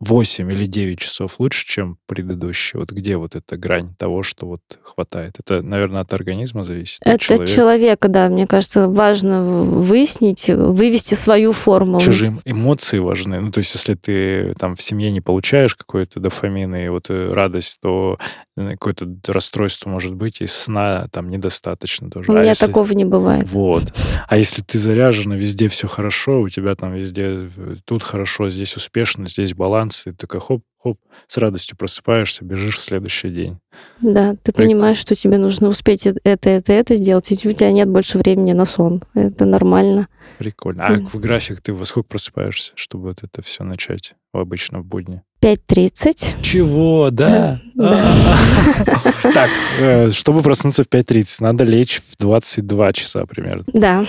[0.00, 2.78] 8 или 9 часов лучше, чем предыдущий?
[2.78, 5.36] Вот где вот эта грань того, что вот хватает?
[5.38, 7.00] Это, наверное, от организма зависит?
[7.02, 7.52] Это от человека.
[7.52, 8.28] человека, да.
[8.28, 12.00] Мне кажется, важно выяснить, вывести свою формулу.
[12.00, 13.40] Чужим эмоции важны.
[13.40, 17.32] Ну, то есть, если ты там в семье не получаешь какой-то дофамин и вот э,
[17.32, 18.18] радость, то
[18.56, 22.30] э, какое-то расстройство может быть, и сна там недостаточно тоже.
[22.30, 22.66] У а меня если...
[22.66, 23.48] такого не бывает.
[23.50, 23.92] Вот.
[24.28, 27.48] А если ты заряжена, везде все хорошо, у тебя там везде
[27.84, 32.80] тут хорошо, здесь успешно, здесь баланс, танцы, и такой хоп-хоп, с радостью просыпаешься, бежишь в
[32.80, 33.58] следующий день.
[34.00, 34.70] Да, ты Прикольно.
[34.70, 38.52] понимаешь, что тебе нужно успеть это, это, это сделать, и у тебя нет больше времени
[38.52, 39.02] на сон.
[39.14, 40.08] Это нормально.
[40.38, 40.86] Прикольно.
[40.86, 45.22] А в график ты во сколько просыпаешься, чтобы вот это все начать обычно в будни?
[45.42, 46.42] 5.30.
[46.42, 47.60] Чего, да?
[49.34, 53.64] Так, э, чтобы проснуться в 5.30, надо лечь в 22 часа примерно.
[53.72, 54.06] Да.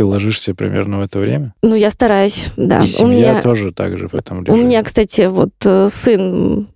[0.00, 1.52] Ты ложишься примерно в это время?
[1.60, 2.82] Ну, я стараюсь, да.
[2.82, 4.62] И семья у меня, тоже так же в этом режиме?
[4.62, 6.68] У меня, кстати, вот э, сын,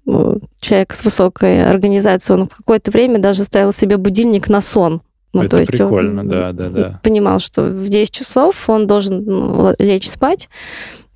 [0.61, 5.01] человек с высокой организацией, он в какое-то время даже ставил себе будильник на сон.
[5.33, 7.01] Ну, это то есть прикольно, он, да, да, да.
[7.03, 10.51] Понимал, что в 10 часов он должен ну, лечь спать.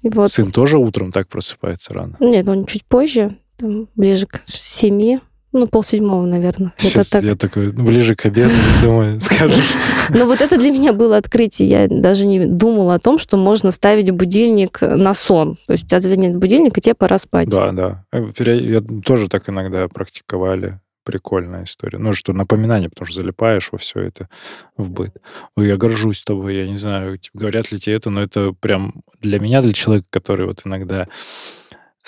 [0.01, 0.31] И вот.
[0.31, 2.16] Сын тоже утром так просыпается рано?
[2.21, 5.18] Нет, он чуть позже, там, ближе к 7.
[5.52, 6.74] Ну, полседьмого, наверное.
[6.76, 7.24] Сейчас это так...
[7.24, 8.50] я такой, ну, ближе к обеду,
[8.82, 9.72] думаю, скажешь.
[10.11, 11.68] Ну, вот это для меня было открытие.
[11.68, 15.56] Я даже не думала о том, что можно ставить будильник на сон.
[15.66, 17.48] То есть у тебя звонит будильник, и тебе пора спать.
[17.48, 18.04] Да, да.
[18.12, 20.80] Э, я тоже так иногда практиковали.
[21.04, 21.96] Прикольная история.
[21.96, 24.28] Ну, что напоминание, потому что залипаешь во все это
[24.76, 25.16] в быт.
[25.56, 29.02] Ой, я горжусь тобой, я не знаю, типа, говорят ли тебе это, но это прям
[29.22, 31.08] для меня, для человека, который вот иногда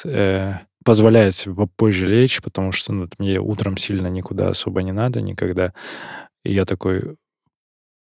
[0.05, 0.53] э,
[0.85, 5.73] позволяет себе попозже лечь, потому что ну, мне утром сильно никуда особо не надо никогда.
[6.43, 7.17] И я такой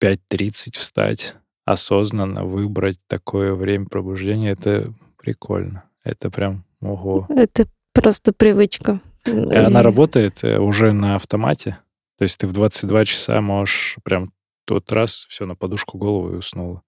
[0.02, 5.84] 5.30 встать, осознанно выбрать такое время пробуждения, это прикольно.
[6.04, 7.26] Это прям ого.
[7.28, 9.00] Это просто привычка.
[9.26, 11.78] И она работает э, уже на автомате.
[12.16, 14.32] То есть ты в 22 часа можешь прям
[14.64, 16.82] тот раз все на подушку голову и уснула.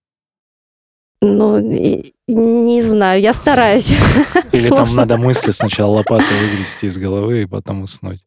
[1.22, 3.90] Ну, не знаю, я стараюсь.
[4.52, 8.20] Или там надо мысли сначала лопатой выгрести из головы и потом уснуть.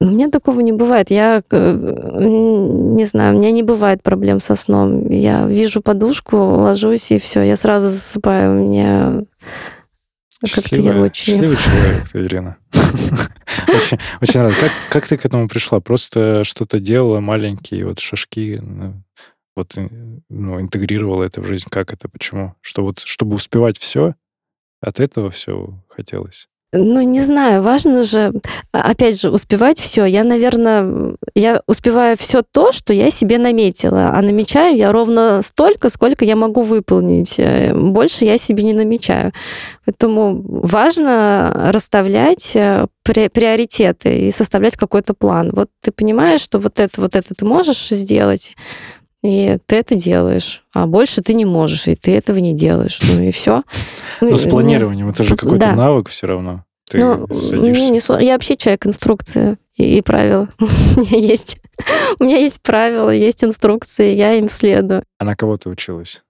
[0.00, 1.10] У меня такого не бывает.
[1.10, 5.10] Я э, не знаю, у меня не бывает проблем со сном.
[5.10, 8.52] Я вижу подушку, ложусь, и все, я сразу засыпаю.
[8.52, 9.24] У меня
[10.40, 11.32] как-то я очень...
[11.34, 12.56] Счастливый человек, Ирина.
[14.20, 14.54] очень, рад.
[14.54, 15.80] Как, как ты к этому пришла?
[15.80, 19.02] Просто что-то делала, маленькие вот шажки, ну,
[19.58, 19.74] вот
[20.28, 21.66] ну, интегрировала это в жизнь?
[21.70, 22.08] Как это?
[22.08, 22.54] Почему?
[22.60, 24.14] Что вот, чтобы успевать все,
[24.80, 26.48] от этого все хотелось?
[26.70, 28.30] Ну, не знаю, важно же,
[28.72, 30.04] а, опять же, успевать все.
[30.04, 35.88] Я, наверное, я успеваю все то, что я себе наметила, а намечаю я ровно столько,
[35.88, 37.36] сколько я могу выполнить.
[37.38, 39.32] Э, больше я себе не намечаю.
[39.86, 45.48] Поэтому важно расставлять э, приоритеты и составлять какой-то план.
[45.54, 48.54] Вот ты понимаешь, что вот это, вот это ты можешь сделать,
[49.22, 53.00] и ты это делаешь, а больше ты не можешь, и ты этого не делаешь.
[53.02, 53.64] Ну и все.
[54.20, 55.74] Ну, с планированием это же какой-то да.
[55.74, 56.64] навык все равно.
[56.88, 60.48] Ты ну, мне не Я вообще человек инструкции и, и правила.
[60.58, 60.64] У
[61.00, 61.58] меня есть.
[62.18, 65.04] У меня есть правила, есть инструкции, я им следую.
[65.18, 66.22] А на кого ты училась?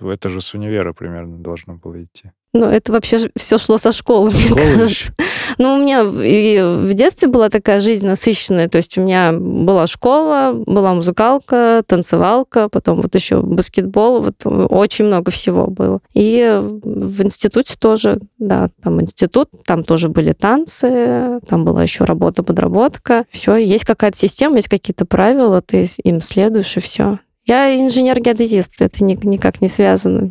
[0.00, 2.30] Это же с универа примерно должно было идти.
[2.54, 5.12] Ну, это вообще все шло со школы, со мне школы кажется.
[5.58, 8.68] Ну, у меня и в детстве была такая жизнь насыщенная.
[8.68, 14.20] То есть у меня была школа, была музыкалка, танцевалка, потом вот еще баскетбол.
[14.22, 14.34] Вот
[14.70, 15.98] очень много всего было.
[16.14, 22.44] И в институте тоже, да, там институт, там тоже были танцы, там была еще работа,
[22.44, 23.24] подработка.
[23.30, 27.18] Все, есть какая-то система, есть какие-то правила, ты им следуешь, и все.
[27.46, 30.30] Я инженер-геодезист, это никак не связано.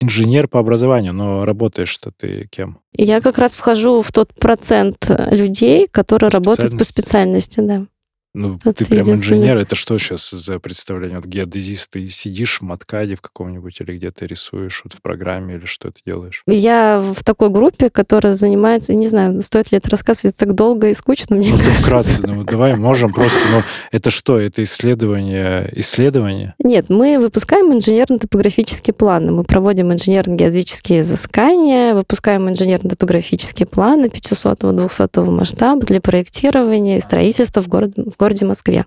[0.00, 2.80] Инженер по образованию, но работаешь-то ты кем?
[2.92, 7.86] Я как раз вхожу в тот процент людей, которые работают по специальности, да.
[8.32, 9.56] Ну, Вот ты прям инженер.
[9.56, 11.18] Это что сейчас за представление?
[11.18, 15.64] Вот геодезист, ты сидишь в маткаде в каком-нибудь или где-то рисуешь вот в программе или
[15.64, 16.42] что ты делаешь?
[16.46, 20.88] Я в такой группе, которая занимается, не знаю, стоит ли это рассказывать, это так долго
[20.90, 21.80] и скучно, мне Ну, кажется.
[21.82, 26.54] вкратце, ну, давай можем просто, ну, это что, это исследование, исследование?
[26.60, 29.32] Нет, мы выпускаем инженерно-топографические планы.
[29.32, 37.92] Мы проводим инженерно-геодезические изыскания, выпускаем инженерно-топографические планы 500-200 масштаба для проектирования и строительства в, город,
[37.96, 38.84] в городе Москве.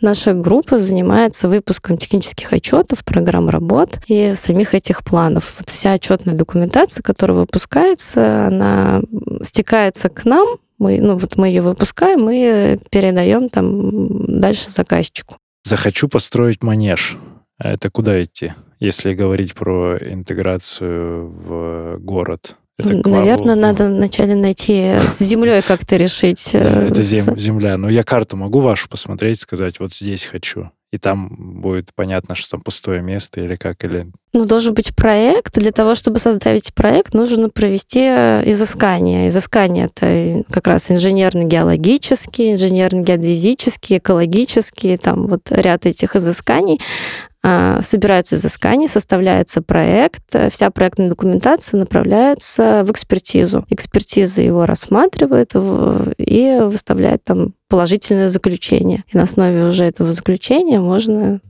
[0.00, 5.54] Наша группа занимается выпуском технических отчетов, программ работ и самих этих планов.
[5.58, 9.02] Вот вся отчетная документация, которая выпускается, она
[9.42, 15.36] стекается к нам, мы, ну, вот мы ее выпускаем и передаем там дальше заказчику.
[15.62, 17.16] Захочу построить манеж.
[17.56, 22.56] Это куда идти, если говорить про интеграцию в город?
[22.78, 26.50] Это Наверное, надо вначале найти с землей как-то решить.
[26.54, 27.76] Э, это земля.
[27.76, 30.70] Но я карту могу вашу посмотреть, сказать, вот здесь хочу.
[30.90, 34.10] И там будет понятно, что там пустое место или как, или...
[34.34, 35.58] Ну, должен быть проект.
[35.58, 39.28] Для того, чтобы создать проект, нужно провести э, изыскание.
[39.28, 46.80] Изыскание— это как раз инженерно-геологические, инженерно-геодезические, экологические, там вот ряд этих изысканий.
[47.44, 53.66] А, Собираются изыскания, составляется проект, э, вся проектная документация направляется в экспертизу.
[53.68, 59.04] Экспертиза его рассматривает и выставляет там положительное заключение.
[59.12, 61.40] И на основе уже этого заключения можно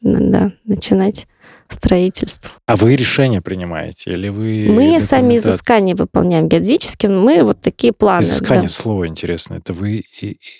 [0.00, 1.28] да, начинать
[1.68, 2.50] строительство.
[2.66, 4.12] А вы решения принимаете?
[4.12, 4.66] Или вы...
[4.68, 8.22] Мы сами изыскания выполняем геодезические, мы вот такие планы.
[8.22, 8.26] да.
[8.28, 9.58] Изыскание слово интересное.
[9.58, 10.04] Это вы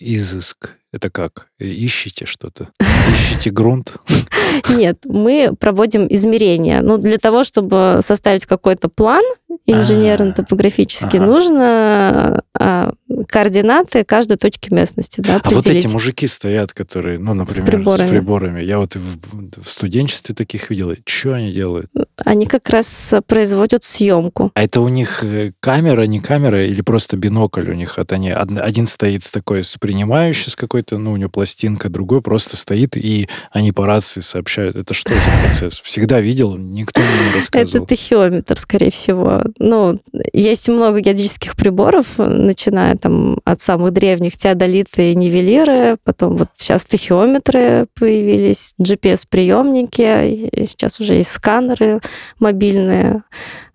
[0.00, 0.74] изыск.
[0.94, 1.48] Это как?
[1.58, 2.68] Ищете что-то?
[3.10, 3.96] Ищете грунт?
[4.68, 6.82] Нет, мы проводим измерения.
[6.82, 9.24] Ну, для того, чтобы составить какой-то план
[9.66, 11.26] инженерно-топографический, Ага.
[11.26, 12.92] нужно а,
[13.28, 18.08] координаты каждой точки местности, да, А вот эти мужики стоят, которые, ну, например, с приборами.
[18.08, 18.62] приборами.
[18.62, 20.92] Я вот в, в студенчестве таких видел.
[21.06, 21.90] Что они делают?
[22.24, 24.50] Они как раз производят съемку.
[24.54, 27.96] А это у них э, камера, не камера, или просто бинокль у них?
[27.96, 31.88] Вот они, од- один стоит с такой, с принимающей, с какой-то, ну, у него пластинка,
[31.88, 34.76] другой просто стоит, и они по рации сообщают.
[34.76, 35.80] Это что за процесс?
[35.80, 37.86] Всегда видел, никто мне не Это рассказывал.
[37.86, 39.44] тахиометр, скорее всего.
[39.58, 40.00] Ну,
[40.32, 46.84] есть много геодезических приборов, начиная там от самых древних теодолиты и нивелиры, потом вот сейчас
[46.84, 52.00] тахиометры появились, GPS-приемники, сейчас уже есть сканеры
[52.38, 53.22] мобильные.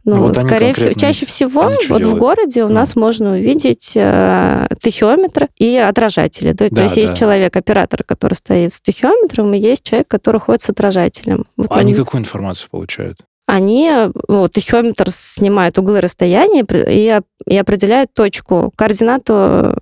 [0.06, 2.20] Ну, вот они скорее всего, чаще всего они вот в делают?
[2.20, 2.74] городе у Ну.
[2.76, 6.54] нас можно увидеть э, тахиометр и отражатели.
[6.54, 7.16] То, то Да, есть есть да.
[7.16, 11.46] человек, оператор, который стоит с тахиометром, и есть человек, который ходит с отражателем.
[11.58, 13.20] Вот А Они он- какую информацию получают?
[13.46, 13.92] они,
[14.28, 17.20] вот, тахиометр снимает углы расстояния и,
[17.52, 19.76] и определяет точку, координату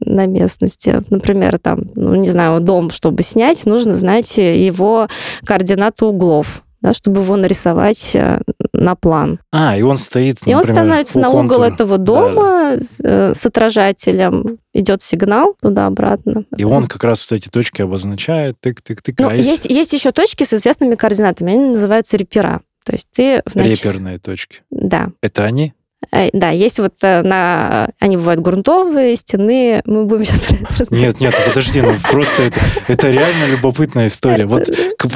[0.00, 1.02] на местности.
[1.10, 5.08] Например, там, ну, не знаю, дом, чтобы снять, нужно знать его
[5.46, 8.40] координату углов, да, чтобы его нарисовать э,
[8.74, 9.38] на план.
[9.52, 11.66] А, и он стоит, И он например, становится на угол контура.
[11.66, 16.44] этого дома с, э, с отражателем, идет сигнал туда-обратно.
[16.56, 19.14] И он как раз вот эти точки обозначает, тык-тык-тык.
[19.18, 22.60] Ну, а если есть, есть еще точки с известными координатами, они называются репера.
[22.84, 23.42] То есть ты...
[23.46, 24.58] в нач- реперные точки.
[24.70, 25.72] Да, Это они?
[26.12, 27.90] Э, Да, есть вот э, на...
[27.98, 29.82] Они бывают грунтовые, стены.
[29.84, 30.90] Мы будем сейчас.
[30.90, 34.46] Нет, нет, подожди, ну просто это, это реально любопытная история.
[34.46, 34.68] Вот,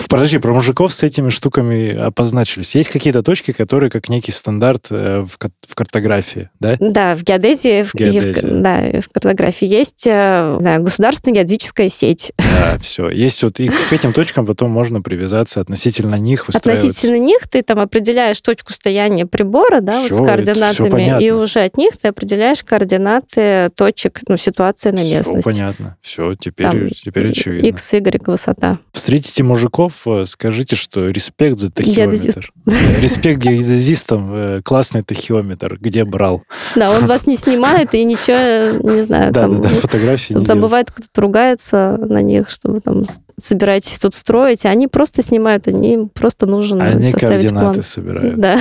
[0.09, 2.75] подожди, про мужиков с этими штуками обозначились.
[2.75, 6.77] Есть какие-то точки, которые как некий стандарт э, в, в картографии, да?
[6.81, 8.49] Да, в геодезии, в, и в геодезии.
[8.49, 12.33] да, в картографии есть да, государственная геодезическая сеть.
[12.37, 13.09] Да, все.
[13.11, 16.49] Есть вот, и к этим точкам потом можно привязаться относительно них.
[16.49, 20.55] Относительно них ты там определяешь точку стояния прибора, да, вот Всё, с это
[20.87, 21.25] понятно.
[21.25, 25.45] и уже от них ты определяешь координаты точек, ну, ситуации на местности.
[25.45, 25.97] понятно.
[26.01, 27.67] Все, теперь, Там теперь очевидно.
[27.67, 28.79] X, Y, высота.
[28.93, 32.53] Встретите мужиков, э, скажите, что респект за тахиометр.
[33.01, 36.43] Респект геодезистам, э, классный тахиометр, где брал.
[36.75, 40.61] Да, он вас не снимает и ничего, не знаю, Да, да, да, фотографии не Там,
[40.61, 43.05] бывает, кто-то ругается на них, что вы там
[43.41, 48.37] собираетесь тут строить, а они просто снимают, они им просто нужно Они координаты собирают.
[48.39, 48.59] Да.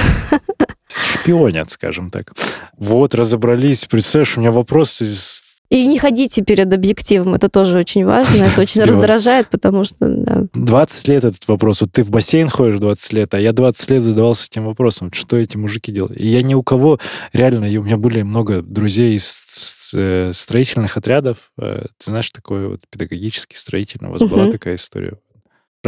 [1.28, 2.34] Шпионят, скажем так.
[2.78, 3.86] Вот, разобрались.
[3.86, 5.44] Представляешь, у меня вопрос из...
[5.70, 10.44] И не ходите перед объективом, это тоже очень важно, это очень раздражает, потому что да,
[10.54, 11.82] 20 лет этот вопрос.
[11.82, 15.36] Вот ты в бассейн ходишь 20 лет, а я 20 лет задавался этим вопросом, что
[15.36, 16.18] эти мужики делают.
[16.18, 17.00] И я ни у кого,
[17.34, 21.52] реально, у меня были много друзей из э, строительных отрядов.
[21.60, 24.08] Э, Ты знаешь, такой вот педагогический строительный.
[24.08, 24.54] У вас была Мгм.
[24.54, 25.18] такая история?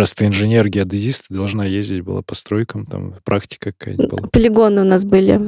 [0.06, 4.28] Ты инженер-геодезист, ты должна ездить была по стройкам, там практика какая-нибудь была.
[4.30, 5.42] полигоны у нас были.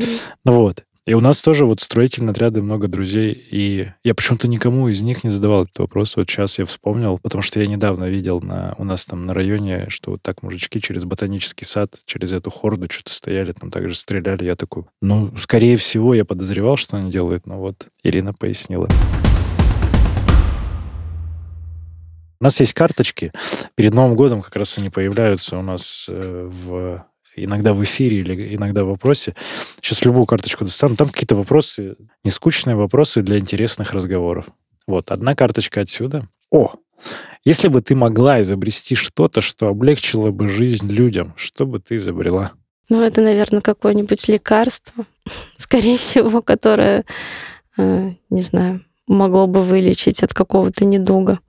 [0.46, 0.84] Ну вот.
[1.08, 5.24] И у нас тоже вот строительные отряды, много друзей, и я почему-то никому из них
[5.24, 6.16] не задавал этот вопрос.
[6.16, 9.88] Вот сейчас я вспомнил, потому что я недавно видел на, у нас там на районе,
[9.90, 14.46] что вот так мужички через ботанический сад, через эту хорду что-то стояли, там также стреляли.
[14.46, 18.88] Я такой, ну, скорее всего, я подозревал, что они делают, но вот Ирина пояснила.
[22.42, 23.32] У нас есть карточки.
[23.76, 28.56] Перед Новым годом как раз они появляются у нас э, в иногда в эфире или
[28.56, 29.36] иногда в вопросе.
[29.80, 30.96] Сейчас любую карточку достану.
[30.96, 34.48] Там какие-то вопросы, не скучные вопросы для интересных разговоров.
[34.88, 36.28] Вот, одна карточка отсюда.
[36.50, 36.74] О,
[37.46, 42.54] если бы ты могла изобрести что-то, что облегчило бы жизнь людям, что бы ты изобрела?
[42.90, 45.06] Ну, это, наверное, какое-нибудь лекарство,
[45.58, 47.06] скорее всего, которое,
[47.78, 51.40] э, не знаю, могло бы вылечить от какого-то недуга.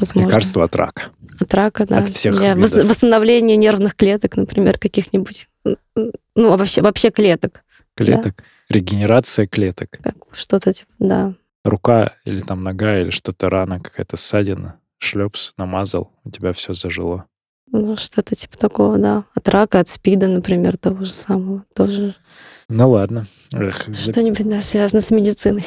[0.00, 0.28] Возможно.
[0.28, 1.02] Лекарство от рака.
[1.40, 1.98] От рака, да.
[1.98, 2.86] От всех Для видов.
[2.88, 5.48] восстановления нервных клеток, например, каких-нибудь.
[5.64, 7.62] Ну, вообще, вообще клеток.
[7.94, 8.42] Клеток.
[8.68, 9.98] Регенерация клеток.
[10.32, 11.34] Что-то типа, да.
[11.64, 14.78] Рука или там нога, или что-то рана, какая-то ссадина.
[14.98, 17.26] Шлепс, намазал, у тебя все зажило.
[17.72, 19.24] Ну, что-то типа такого, да.
[19.34, 21.64] От рака, от спида, например, того же самого.
[21.74, 22.14] Тоже
[22.68, 23.26] Ну ладно.
[23.50, 25.64] Что-нибудь, да, связано с медициной.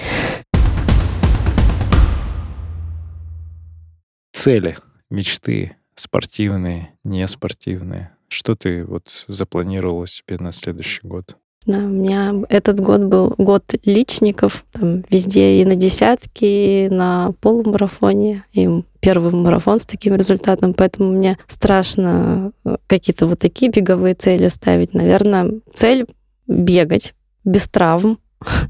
[4.39, 4.77] Цели,
[5.09, 8.11] мечты, спортивные, неспортивные.
[8.29, 11.35] Что ты вот запланировала себе на следующий год?
[11.65, 17.33] Да, у меня этот год был год личников, там везде и на десятки, и на
[17.41, 18.69] полумарафоне, и
[19.01, 24.93] первый марафон с таким результатом, поэтому мне страшно э, какие-то вот такие беговые цели ставить.
[24.93, 26.05] Наверное, цель
[26.47, 27.13] бегать
[27.43, 28.19] без травм,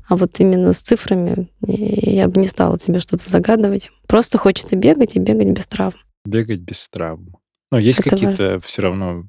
[0.08, 3.90] а вот именно с цифрами я бы не стала себе что-то загадывать.
[4.08, 5.98] Просто хочется бегать и бегать без травм.
[6.26, 7.36] Бегать без травм.
[7.72, 9.26] Но есть Это какие-то все равно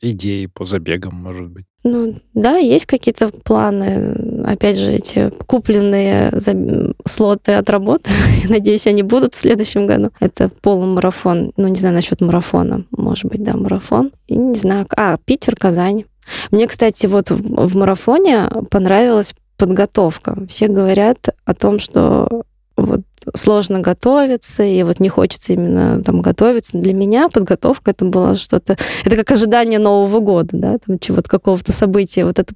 [0.00, 1.66] идеи по забегам, может быть.
[1.82, 4.42] Ну, да, есть какие-то планы.
[4.46, 8.08] Опять же, эти купленные за- слоты от работы,
[8.48, 10.10] надеюсь, они будут в следующем году.
[10.18, 11.52] Это полумарафон.
[11.58, 12.86] Ну, не знаю насчет марафона.
[12.90, 14.12] Может быть, да, марафон.
[14.28, 14.86] И не знаю.
[14.96, 16.04] А, Питер, Казань.
[16.50, 20.36] Мне, кстати, вот в марафоне понравилась подготовка.
[20.48, 22.44] Все говорят о том, что
[22.76, 23.02] вот
[23.34, 26.78] сложно готовиться, и вот не хочется именно там готовиться.
[26.78, 28.76] Для меня подготовка это было что-то...
[29.04, 32.24] Это как ожидание Нового года, да, там чего-то, какого-то события.
[32.24, 32.52] Вот это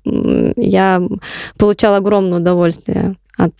[0.56, 1.02] я
[1.56, 3.54] получала огромное удовольствие от,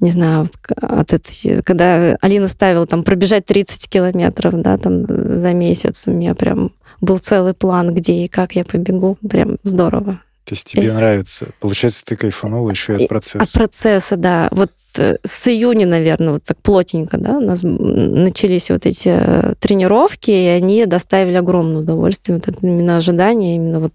[0.00, 6.02] не знаю, от этой, когда Алина ставила там пробежать 30 километров, да, там за месяц,
[6.06, 9.16] у меня прям был целый план, где и как я побегу.
[9.28, 10.20] Прям здорово.
[10.44, 10.92] То есть тебе Э.
[10.92, 11.48] нравится.
[11.58, 13.40] Получается, ты кайфанула еще и И от процесса.
[13.40, 14.48] От процесса, да.
[14.50, 19.54] Вот э, с июня, наверное, вот так плотненько, да, у нас начались вот эти э,
[19.58, 22.36] тренировки, и они доставили огромное удовольствие.
[22.36, 23.92] Вот это именно ожидание, именно вот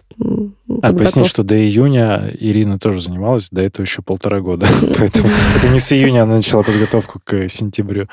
[0.81, 4.67] А поясни, что до июня Ирина тоже занималась, до этого еще полтора года.
[4.97, 8.07] Поэтому это не с июня она начала подготовку к сентябрю.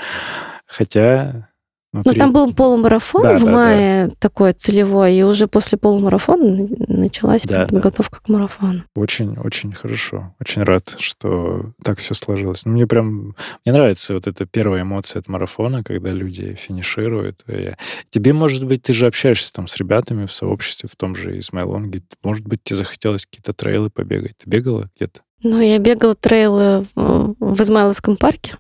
[0.67, 1.49] Хотя...
[1.93, 7.43] Ну, там был полумарафон Да, в да, мае такой целевой, и уже после полумарафона началась
[7.45, 7.67] Да, да.
[7.67, 8.85] подготовка к марафону.
[8.95, 10.35] Очень-очень хорошо.
[10.41, 12.65] Очень рад, что так все сложилось.
[12.65, 13.35] Ну, мне прям...
[13.65, 17.45] Мне нравится вот эта первая эмоция от марафона, когда люди финишируют.
[17.49, 17.73] И
[18.11, 22.03] тебе, может быть, ты же общаешься там с ребятами в сообществе, в том же Измайлонге.
[22.23, 24.37] Может быть, тебе захотелось какие-то трейлы побегать.
[24.37, 25.21] Ты бегала где-то?
[25.49, 28.55] Ну, я бегала трейлы в, Измайловском парке.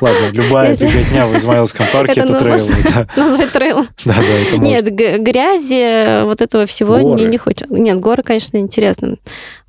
[0.00, 2.70] Ладно, любая Если- беготня в Измайловском парке— Это это трейлы.
[2.84, 3.06] да.
[3.16, 3.88] Назвать трейлом.
[4.04, 7.22] Да, да, это Нет, г- грязи, вот этого всего Горы.
[7.28, 7.66] не хочется.
[7.72, 9.16] Нет, горы, конечно, интересно.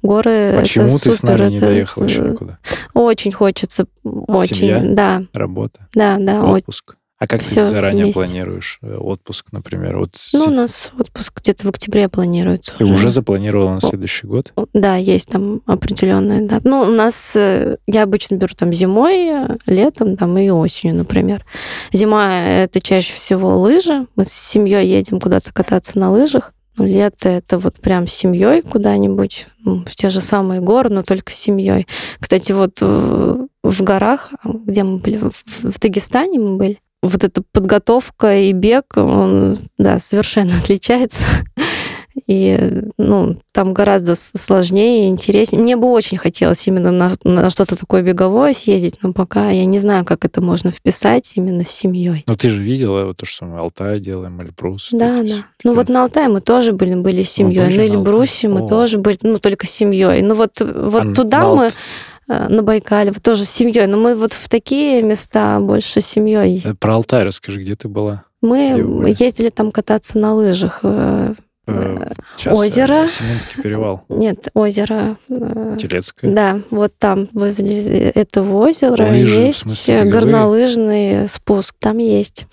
[0.02, 2.58] Горы Почему это ты с нами не это с- еще никуда?
[2.94, 4.80] Очень хочется, очень, Семья?
[4.82, 6.42] да, Работа, да, да.
[6.44, 6.96] отпуск.
[7.20, 8.22] А как ты Всё заранее вместе.
[8.22, 9.98] планируешь э, отпуск, например?
[9.98, 12.74] Вот Ну, у нас отпуск где-то в октябре планируется.
[12.78, 14.54] ты уже запланировала на следующий год?
[14.74, 16.66] Да, есть там определенная дата.
[16.66, 21.46] Ну, у нас, э, я обычно беру там зимой, э, летом там и осенью, например.
[21.92, 24.08] Зима— это чаще всего лыжи.
[24.16, 26.54] Мы с семьей едем куда-то кататься на лыжах.
[26.78, 31.04] Ну, лето— это вот прям с семьей куда-нибудь, ну, в те же самые горы, но
[31.04, 31.86] только с семьей.
[32.22, 38.36] Кстати, вот в горах, где мы были, в, в Дагестане мы были, вот эта подготовка
[38.38, 41.24] и бег, он, да, совершенно отличается.
[42.28, 45.62] И, ну, там гораздо сложнее и интереснее.
[45.62, 49.80] Мне бы очень хотелось именно на, на что-то такое беговое съездить, но пока я не
[49.80, 52.24] знаю, как это можно вписать именно с семьей.
[52.28, 54.90] Ну, ты же видела вот то, что мы Алтай делаем, Эльбрус.
[54.92, 55.24] Да, да.
[55.24, 57.66] ты- Ну вот на Алтае мы тоже были, были с семьей.
[57.66, 57.94] были на?
[57.94, 58.68] Эльбрусе мы О.
[58.68, 60.22] тоже были, ну только с семьей.
[60.22, 61.70] Ну вот, вот А туда мы
[62.30, 63.88] на Байкале вот тоже с семьей.
[63.88, 66.62] Но мы вот в такие места больше с семьей.
[66.64, 68.24] Э, Про Алтай расскажи, где ты была?
[68.42, 70.80] Мы ездили там кататься на лыжах.
[70.84, 71.34] э,
[71.70, 73.08] Э, сейчас, э, озеро.
[73.08, 74.04] Семинский перевал.
[74.10, 75.18] Нет, озеро.
[75.30, 76.32] э, Телецкое.
[76.34, 81.76] Да, вот там, возле этого озера, Лыжи, есть смысле, горнолыжный спуск.
[81.80, 82.46] Там есть.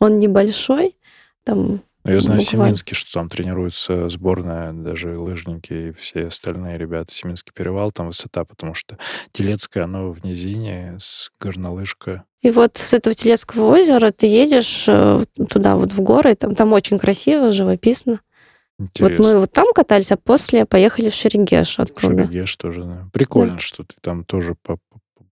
[0.00, 0.96] Он небольшой,
[1.44, 2.66] там Ну, я знаю буквально.
[2.66, 7.12] Семинский, что там тренируется сборная, даже лыжники и все остальные ребята.
[7.12, 8.96] Семинский перевал, там высота, потому что
[9.32, 12.24] Телецкое, оно в низине, с горнолыжка.
[12.42, 16.72] И вот с этого Телецкого озера ты едешь э, туда вот в горы, там, там
[16.72, 18.20] очень красиво, живописно.
[18.78, 19.24] Интересно.
[19.24, 22.00] Вот мы вот там катались, а после поехали в Шерегеш оттуда.
[22.24, 23.08] Шерегеш тоже, да.
[23.12, 24.78] Прикольно, что ты там тоже по-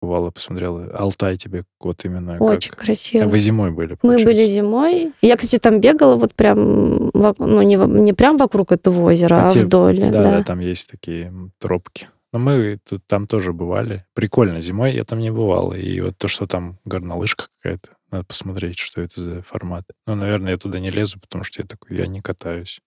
[0.05, 0.85] побывала, посмотрела.
[0.93, 2.79] Алтай тебе вот именно Очень как...
[2.85, 3.25] красиво.
[3.25, 4.25] А Вы зимой были, Мы получается?
[4.27, 5.13] были зимой.
[5.21, 9.49] Я, кстати, там бегала вот прям, ну, не, не прям вокруг этого озера, А а,
[9.49, 9.99] те- вдоль.
[9.99, 12.07] Да, Да, да, там есть такие тропки.
[12.33, 14.05] Но мы тут, там тоже бывали.
[14.13, 14.59] Прикольно.
[14.59, 15.73] Зимой я там не бывал.
[15.73, 19.85] И вот то, что там горнолыжка какая-то, надо посмотреть, что это за формат.
[20.05, 22.81] Ну, наверное, я туда не лезу, потому что я такой, я не катаюсь.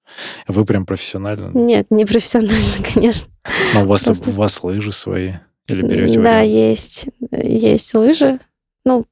[0.46, 1.50] А Вы прям профессионально?
[1.58, 2.60] Нет, не профессионально,
[2.94, 3.30] конечно.
[3.74, 5.32] Но у вас, просто- у вас лыжи свои?
[5.68, 6.56] Или берете Да, аренду?
[6.56, 8.40] есть, есть лыжи.
[8.84, 9.04] Ну,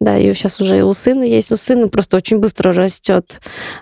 [0.00, 1.52] да, и сейчас уже и у сына есть.
[1.52, 3.40] У сына просто очень быстро растет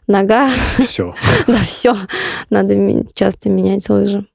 [0.09, 0.51] нога.
[0.79, 1.15] Все.
[1.47, 1.97] да, все.
[2.51, 2.75] Надо
[3.15, 4.27] часто менять лыжи.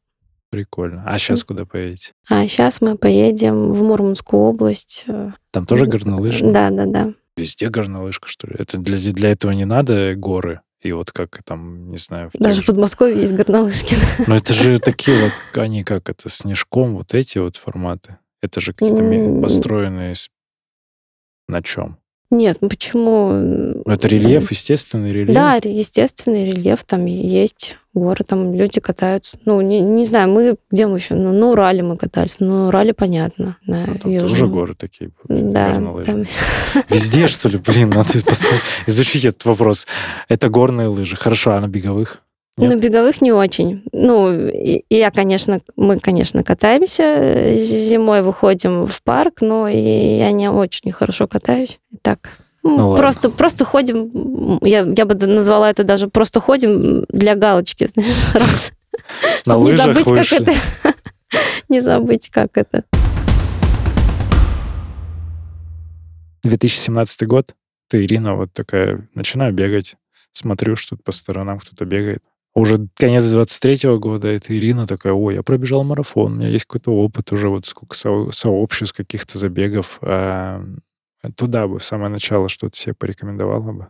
[0.50, 1.04] Прикольно.
[1.06, 2.12] А сейчас куда поедете?
[2.30, 5.04] А сейчас мы поедем в Мурманскую область.
[5.08, 6.54] э, Там тоже горнолыжно?
[6.54, 7.14] Да, да, да.
[7.36, 8.56] Везде горнолыжка, что ли?
[8.60, 10.62] Это для, для этого не надо горы?
[10.84, 12.30] И вот как там, не знаю...
[12.34, 13.96] в Даже же- в Подмосковье есть горнолыжки.
[14.28, 15.32] Но это же такие вот,
[15.62, 18.18] они как это, снежком, вот эти вот форматы.
[18.42, 20.14] Это же какие-то построенные
[21.48, 21.98] на чем?
[22.30, 23.32] Нет, ну почему?
[23.32, 25.36] Ну, это рельеф, естественный рельеф.
[25.36, 29.38] Да, естественный рельеф, там есть горы, там люди катаются.
[29.46, 31.16] Ну, не, не знаю, мы где мы еще?
[31.16, 32.38] Ну, на Урале мы катались.
[32.40, 33.58] Ну, на Урале понятно.
[33.66, 34.30] На Ну, там южном.
[34.30, 35.12] тоже горы такие.
[35.28, 36.26] Да, горнолыжные.
[36.26, 37.58] там Везде, что ли?
[37.58, 38.10] Блин, надо
[38.88, 39.86] изучить этот вопрос.
[40.30, 41.16] Это горные лыжи.
[41.16, 42.22] Хорошо, а на беговых?
[42.58, 42.70] Нет?
[42.70, 43.84] На беговых не очень.
[43.92, 44.32] Ну,
[44.90, 47.04] я, конечно, мы, конечно, катаемся.
[47.04, 51.80] э, зимой выходим в парк, но и я не очень хорошо катаюсь.
[52.04, 52.30] Так.
[52.64, 52.98] Ну, Ну, ладно.
[53.04, 58.72] просто, просто ходим, я, я бы назвала это даже просто ходим для галочки, знаешь, раз.
[59.46, 60.54] На Чтоб не забыть, как это.
[61.70, 62.84] Не забыть, как это.
[66.44, 67.56] 2017 год.
[67.90, 69.96] Ты, Ирина, вот такая, начинаю бегать.
[70.32, 72.22] Смотрю, что по сторонам кто-то бегает.
[72.56, 76.92] Уже конец 23 года, ты, Ирина, такая, ой, я пробежал марафон, у меня есть какой-то
[76.92, 79.98] опыт уже, вот сколько со- сообществ, каких-то забегов.
[80.02, 80.64] А,
[81.32, 83.88] туда бы в самое начало что-то себе порекомендовала бы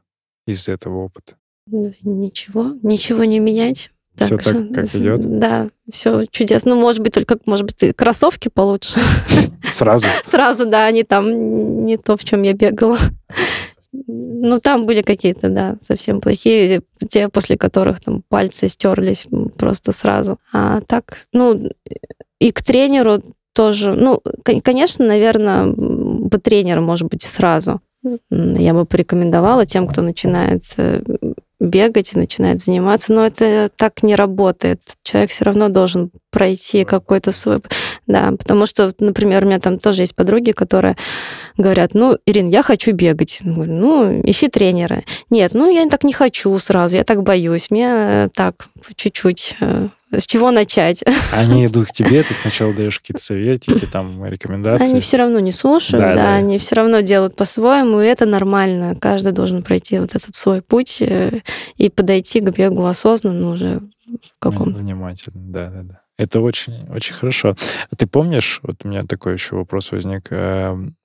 [0.47, 1.35] из этого опыта.
[1.67, 3.91] Ну, Ничего, ничего не менять.
[4.15, 5.39] Всё что, так, как идет?
[5.39, 6.75] Да, все чудесно.
[6.75, 8.99] Ну, может быть, только, может быть, кроссовки получше.
[9.71, 10.05] Сразу.
[10.23, 12.97] Сразу, да, они там не то, в чем я бегала.
[13.91, 19.25] Ну, там были какие-то, да, совсем плохие, те, после которых там пальцы стерлись
[19.57, 20.39] просто сразу.
[20.51, 21.69] А так, ну,
[22.39, 23.21] и к тренеру
[23.53, 25.65] тоже, ну, кон- конечно, наверное,
[26.33, 27.81] бы тренера, может быть, сразу.
[28.29, 31.01] Я бы порекомендовала тем, кто начинает э,
[31.59, 34.81] бегать и начинает заниматься, но это так не работает.
[35.03, 37.61] Человек все равно должен пройти какой-то свой...
[38.07, 40.97] Да, потому что, например, у меня там тоже есть подруги, которые
[41.57, 43.39] говорят, ну, Ирин, я хочу бегать.
[43.41, 45.03] Говорю, ну, ищи тренера.
[45.29, 47.67] Нет, ну, я так не хочу сразу, я так боюсь.
[47.69, 48.65] Мне э, так,
[48.95, 49.55] чуть-чуть.
[49.61, 51.03] э, С чего начать?
[51.31, 54.89] Они идут к тебе, ты сначала даешь какие-то советики, там, рекомендации.
[54.91, 56.33] Они все равно не слушают, Да, да, да.
[56.35, 58.95] они все равно делают по-своему, и это нормально.
[58.99, 61.41] Каждый должен пройти вот этот свой путь э,
[61.77, 65.99] и подойти к бегу осознанно уже в каком Внимательно, да, да, да.
[66.23, 67.55] Это очень, очень хорошо.
[67.89, 70.95] А ты помнишь, вот у меня такой еще вопрос возник, эм,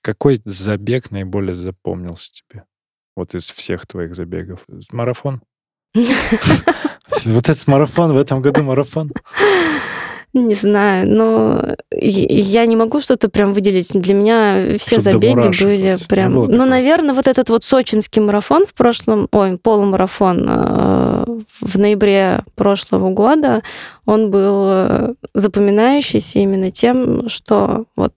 [0.00, 2.64] какой забег наиболее запомнился тебе?
[3.16, 4.64] Вот из всех твоих забегов.
[4.92, 5.42] Марафон?
[7.24, 9.12] Вот этот марафон, в этом году марафон.
[10.34, 13.90] Не знаю, но я не могу что-то прям выделить.
[13.92, 15.98] Для меня все Чтоб до забеги были.
[15.98, 16.32] Не прям...
[16.32, 19.28] Ну, наверное, вот этот вот сочинский марафон в прошлом...
[19.30, 21.24] Ой, полумарафон э,
[21.60, 23.62] в ноябре прошлого года,
[24.06, 28.14] он был запоминающийся именно тем, что вот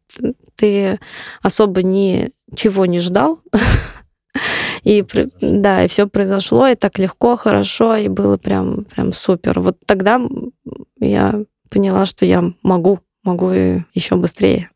[0.55, 0.99] ты
[1.41, 3.39] особо ничего не ждал,
[4.84, 5.05] и
[5.41, 9.59] да, и все произошло, и так легко, хорошо, и было прям, прям супер.
[9.59, 10.22] Вот тогда
[10.99, 14.70] я поняла, что я могу, могу и еще быстрее.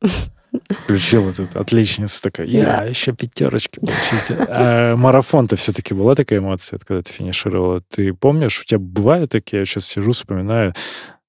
[0.83, 2.83] Включил этот отличница такая, я Да.
[2.85, 4.45] еще пятерочки получите.
[4.49, 7.81] А марафон-то все-таки была такая эмоция, когда ты финишировала?
[7.93, 10.73] Ты помнишь, у тебя бывают такие, я сейчас сижу, вспоминаю,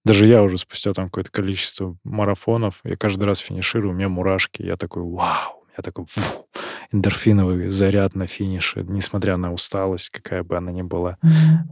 [0.06, 4.62] даже я уже спустя там какое-то количество марафонов, я каждый раз финиширую, у меня мурашки,
[4.62, 6.46] я такой, вау, у меня Я такой, фу,
[6.90, 11.18] эндорфиновый заряд на финише, несмотря на усталость, какая бы она ни была.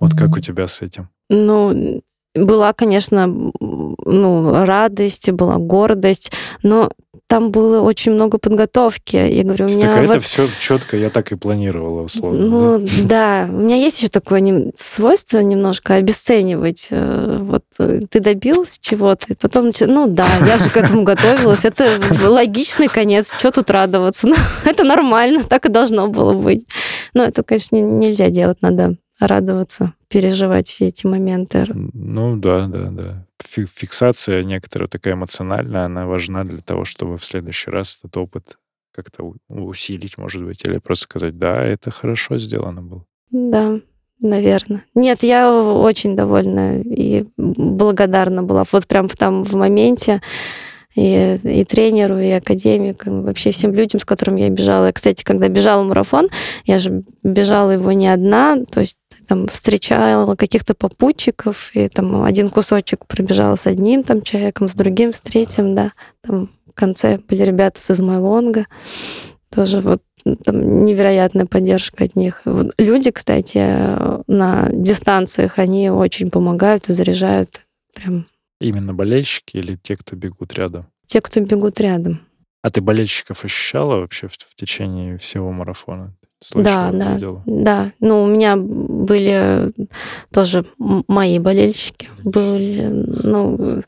[0.00, 1.08] Вот как у тебя с этим?
[1.30, 2.02] Ну,
[2.34, 3.50] была, конечно,
[4.04, 6.90] ну, радость, была гордость, но
[7.28, 9.16] там было очень много подготовки.
[9.16, 9.92] Я говорю, у меня...
[9.92, 10.16] Так вот...
[10.16, 12.46] это все четко, я так и планировала, условно.
[12.46, 13.46] Ну, да?
[13.46, 13.52] да.
[13.52, 16.88] У меня есть еще такое свойство немножко обесценивать.
[16.90, 21.66] Э, Вот э, ты добился чего-то, и потом, ну да, я же к этому готовилась.
[21.66, 24.26] Это логичный конец, что тут радоваться?
[24.28, 26.66] Ну, это нормально, так и должно было быть.
[27.14, 31.66] Но это, конечно, не- нельзя делать, надо радоваться, переживать все эти моменты.
[31.94, 33.26] Ну да, да, да.
[33.42, 38.58] Фи- Фиксация некоторая такая эмоциональная, она важна для того, чтобы в следующий раз этот опыт
[38.92, 43.04] как-то усилить, может быть, или просто сказать, да, это хорошо сделано было.
[43.30, 43.80] Да,
[44.20, 44.84] наверное.
[44.94, 48.64] Нет, я очень довольна и благодарна была.
[48.72, 50.20] Вот прям там в моменте
[50.96, 54.86] и, и тренеру, и академикам, и вообще всем людям, с которыми я бежала.
[54.86, 56.28] Я, кстати, когда бежала марафон,
[56.64, 58.96] я же бежала его не одна, то есть
[59.28, 65.12] там встречала каких-то попутчиков, и там один кусочек пробежала с одним там человеком, с другим,
[65.12, 65.92] с третьим, да.
[66.22, 68.66] Там в конце были ребята с Измайлонга,
[69.54, 70.02] тоже вот
[70.44, 72.42] там невероятная поддержка от них.
[72.78, 73.58] Люди, кстати,
[74.30, 77.62] на дистанциях, они очень помогают и заряжают
[77.94, 78.26] прям
[78.60, 80.86] Именно болельщики или те, кто бегут рядом?
[81.06, 82.20] те, кто бегут рядом.
[82.62, 86.14] А ты болельщиков ощущала вообще в, в течение всего марафона?
[86.40, 87.42] Да, Слышала, да, видела?
[87.46, 87.92] да.
[88.00, 89.72] Ну, у меня были
[90.32, 92.08] тоже мои болельщики.
[92.22, 93.82] Были, ну,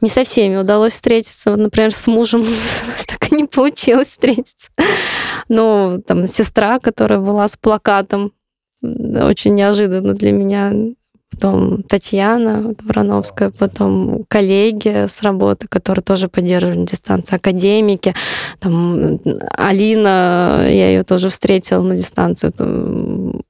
[0.00, 1.56] не со всеми удалось встретиться.
[1.56, 2.42] Например, с мужем
[3.06, 4.70] так и не получилось встретиться.
[5.48, 8.32] Ну, там, сестра, которая была с плакатом,
[8.82, 10.72] очень неожиданно для меня.
[11.30, 18.14] Потом Татьяна Врановская, потом коллеги с работы, которые тоже поддерживали дистанцию, академики.
[18.58, 19.20] Там
[19.52, 22.52] Алина, я ее тоже встретила на дистанцию.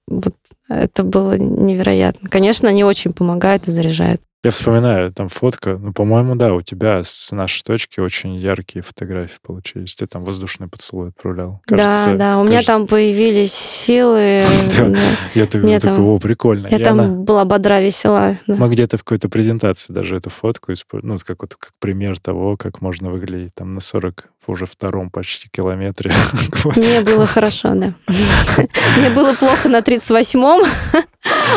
[0.07, 0.35] Вот
[0.69, 2.29] это было невероятно.
[2.29, 4.21] Конечно, они очень помогают и заряжают.
[4.43, 9.37] Я вспоминаю, там фотка, ну, по-моему, да, у тебя с нашей точки очень яркие фотографии
[9.43, 9.95] получились.
[9.95, 11.61] Ты там воздушный поцелуй отправлял.
[11.67, 14.43] Кажется, да, да, у меня кажется, там появились силы.
[15.35, 16.69] Я такой, о, прикольно.
[16.69, 18.39] Я там была бодра, весела.
[18.47, 20.73] Мы где-то в какой-то презентации даже эту фотку,
[21.03, 25.49] ну, как, вот, как пример того, как можно выглядеть там на 40, уже втором почти
[25.51, 26.13] километре.
[26.77, 27.95] Мне было хорошо, да.
[28.99, 30.65] Мне было плохо на 38-м,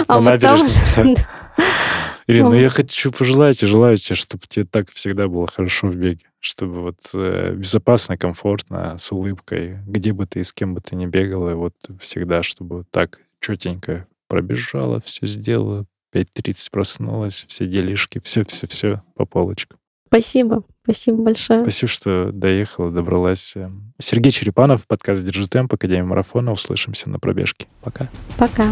[0.08, 0.60] а потом...
[2.28, 2.60] Ирина, ну Ну.
[2.60, 6.82] я хочу пожелать и желаю тебе, чтобы тебе так всегда было хорошо в беге, чтобы
[6.82, 11.06] вот э, безопасно, комфортно, с улыбкой, где бы ты и с кем бы ты ни
[11.06, 19.04] бегала, и вот всегда, чтобы так четенько пробежала, все сделала, 5.30 проснулась, все делишки, все-все-все
[19.16, 19.80] по полочкам.
[20.08, 21.62] Спасибо, спасибо большое.
[21.64, 23.56] Спасибо, что доехала, добралась.
[24.00, 26.52] Сергей Черепанов, подкаст «Держи темп», Академия марафона.
[26.52, 27.66] Услышимся на пробежке.
[27.82, 28.10] Пока.
[28.38, 28.72] Пока.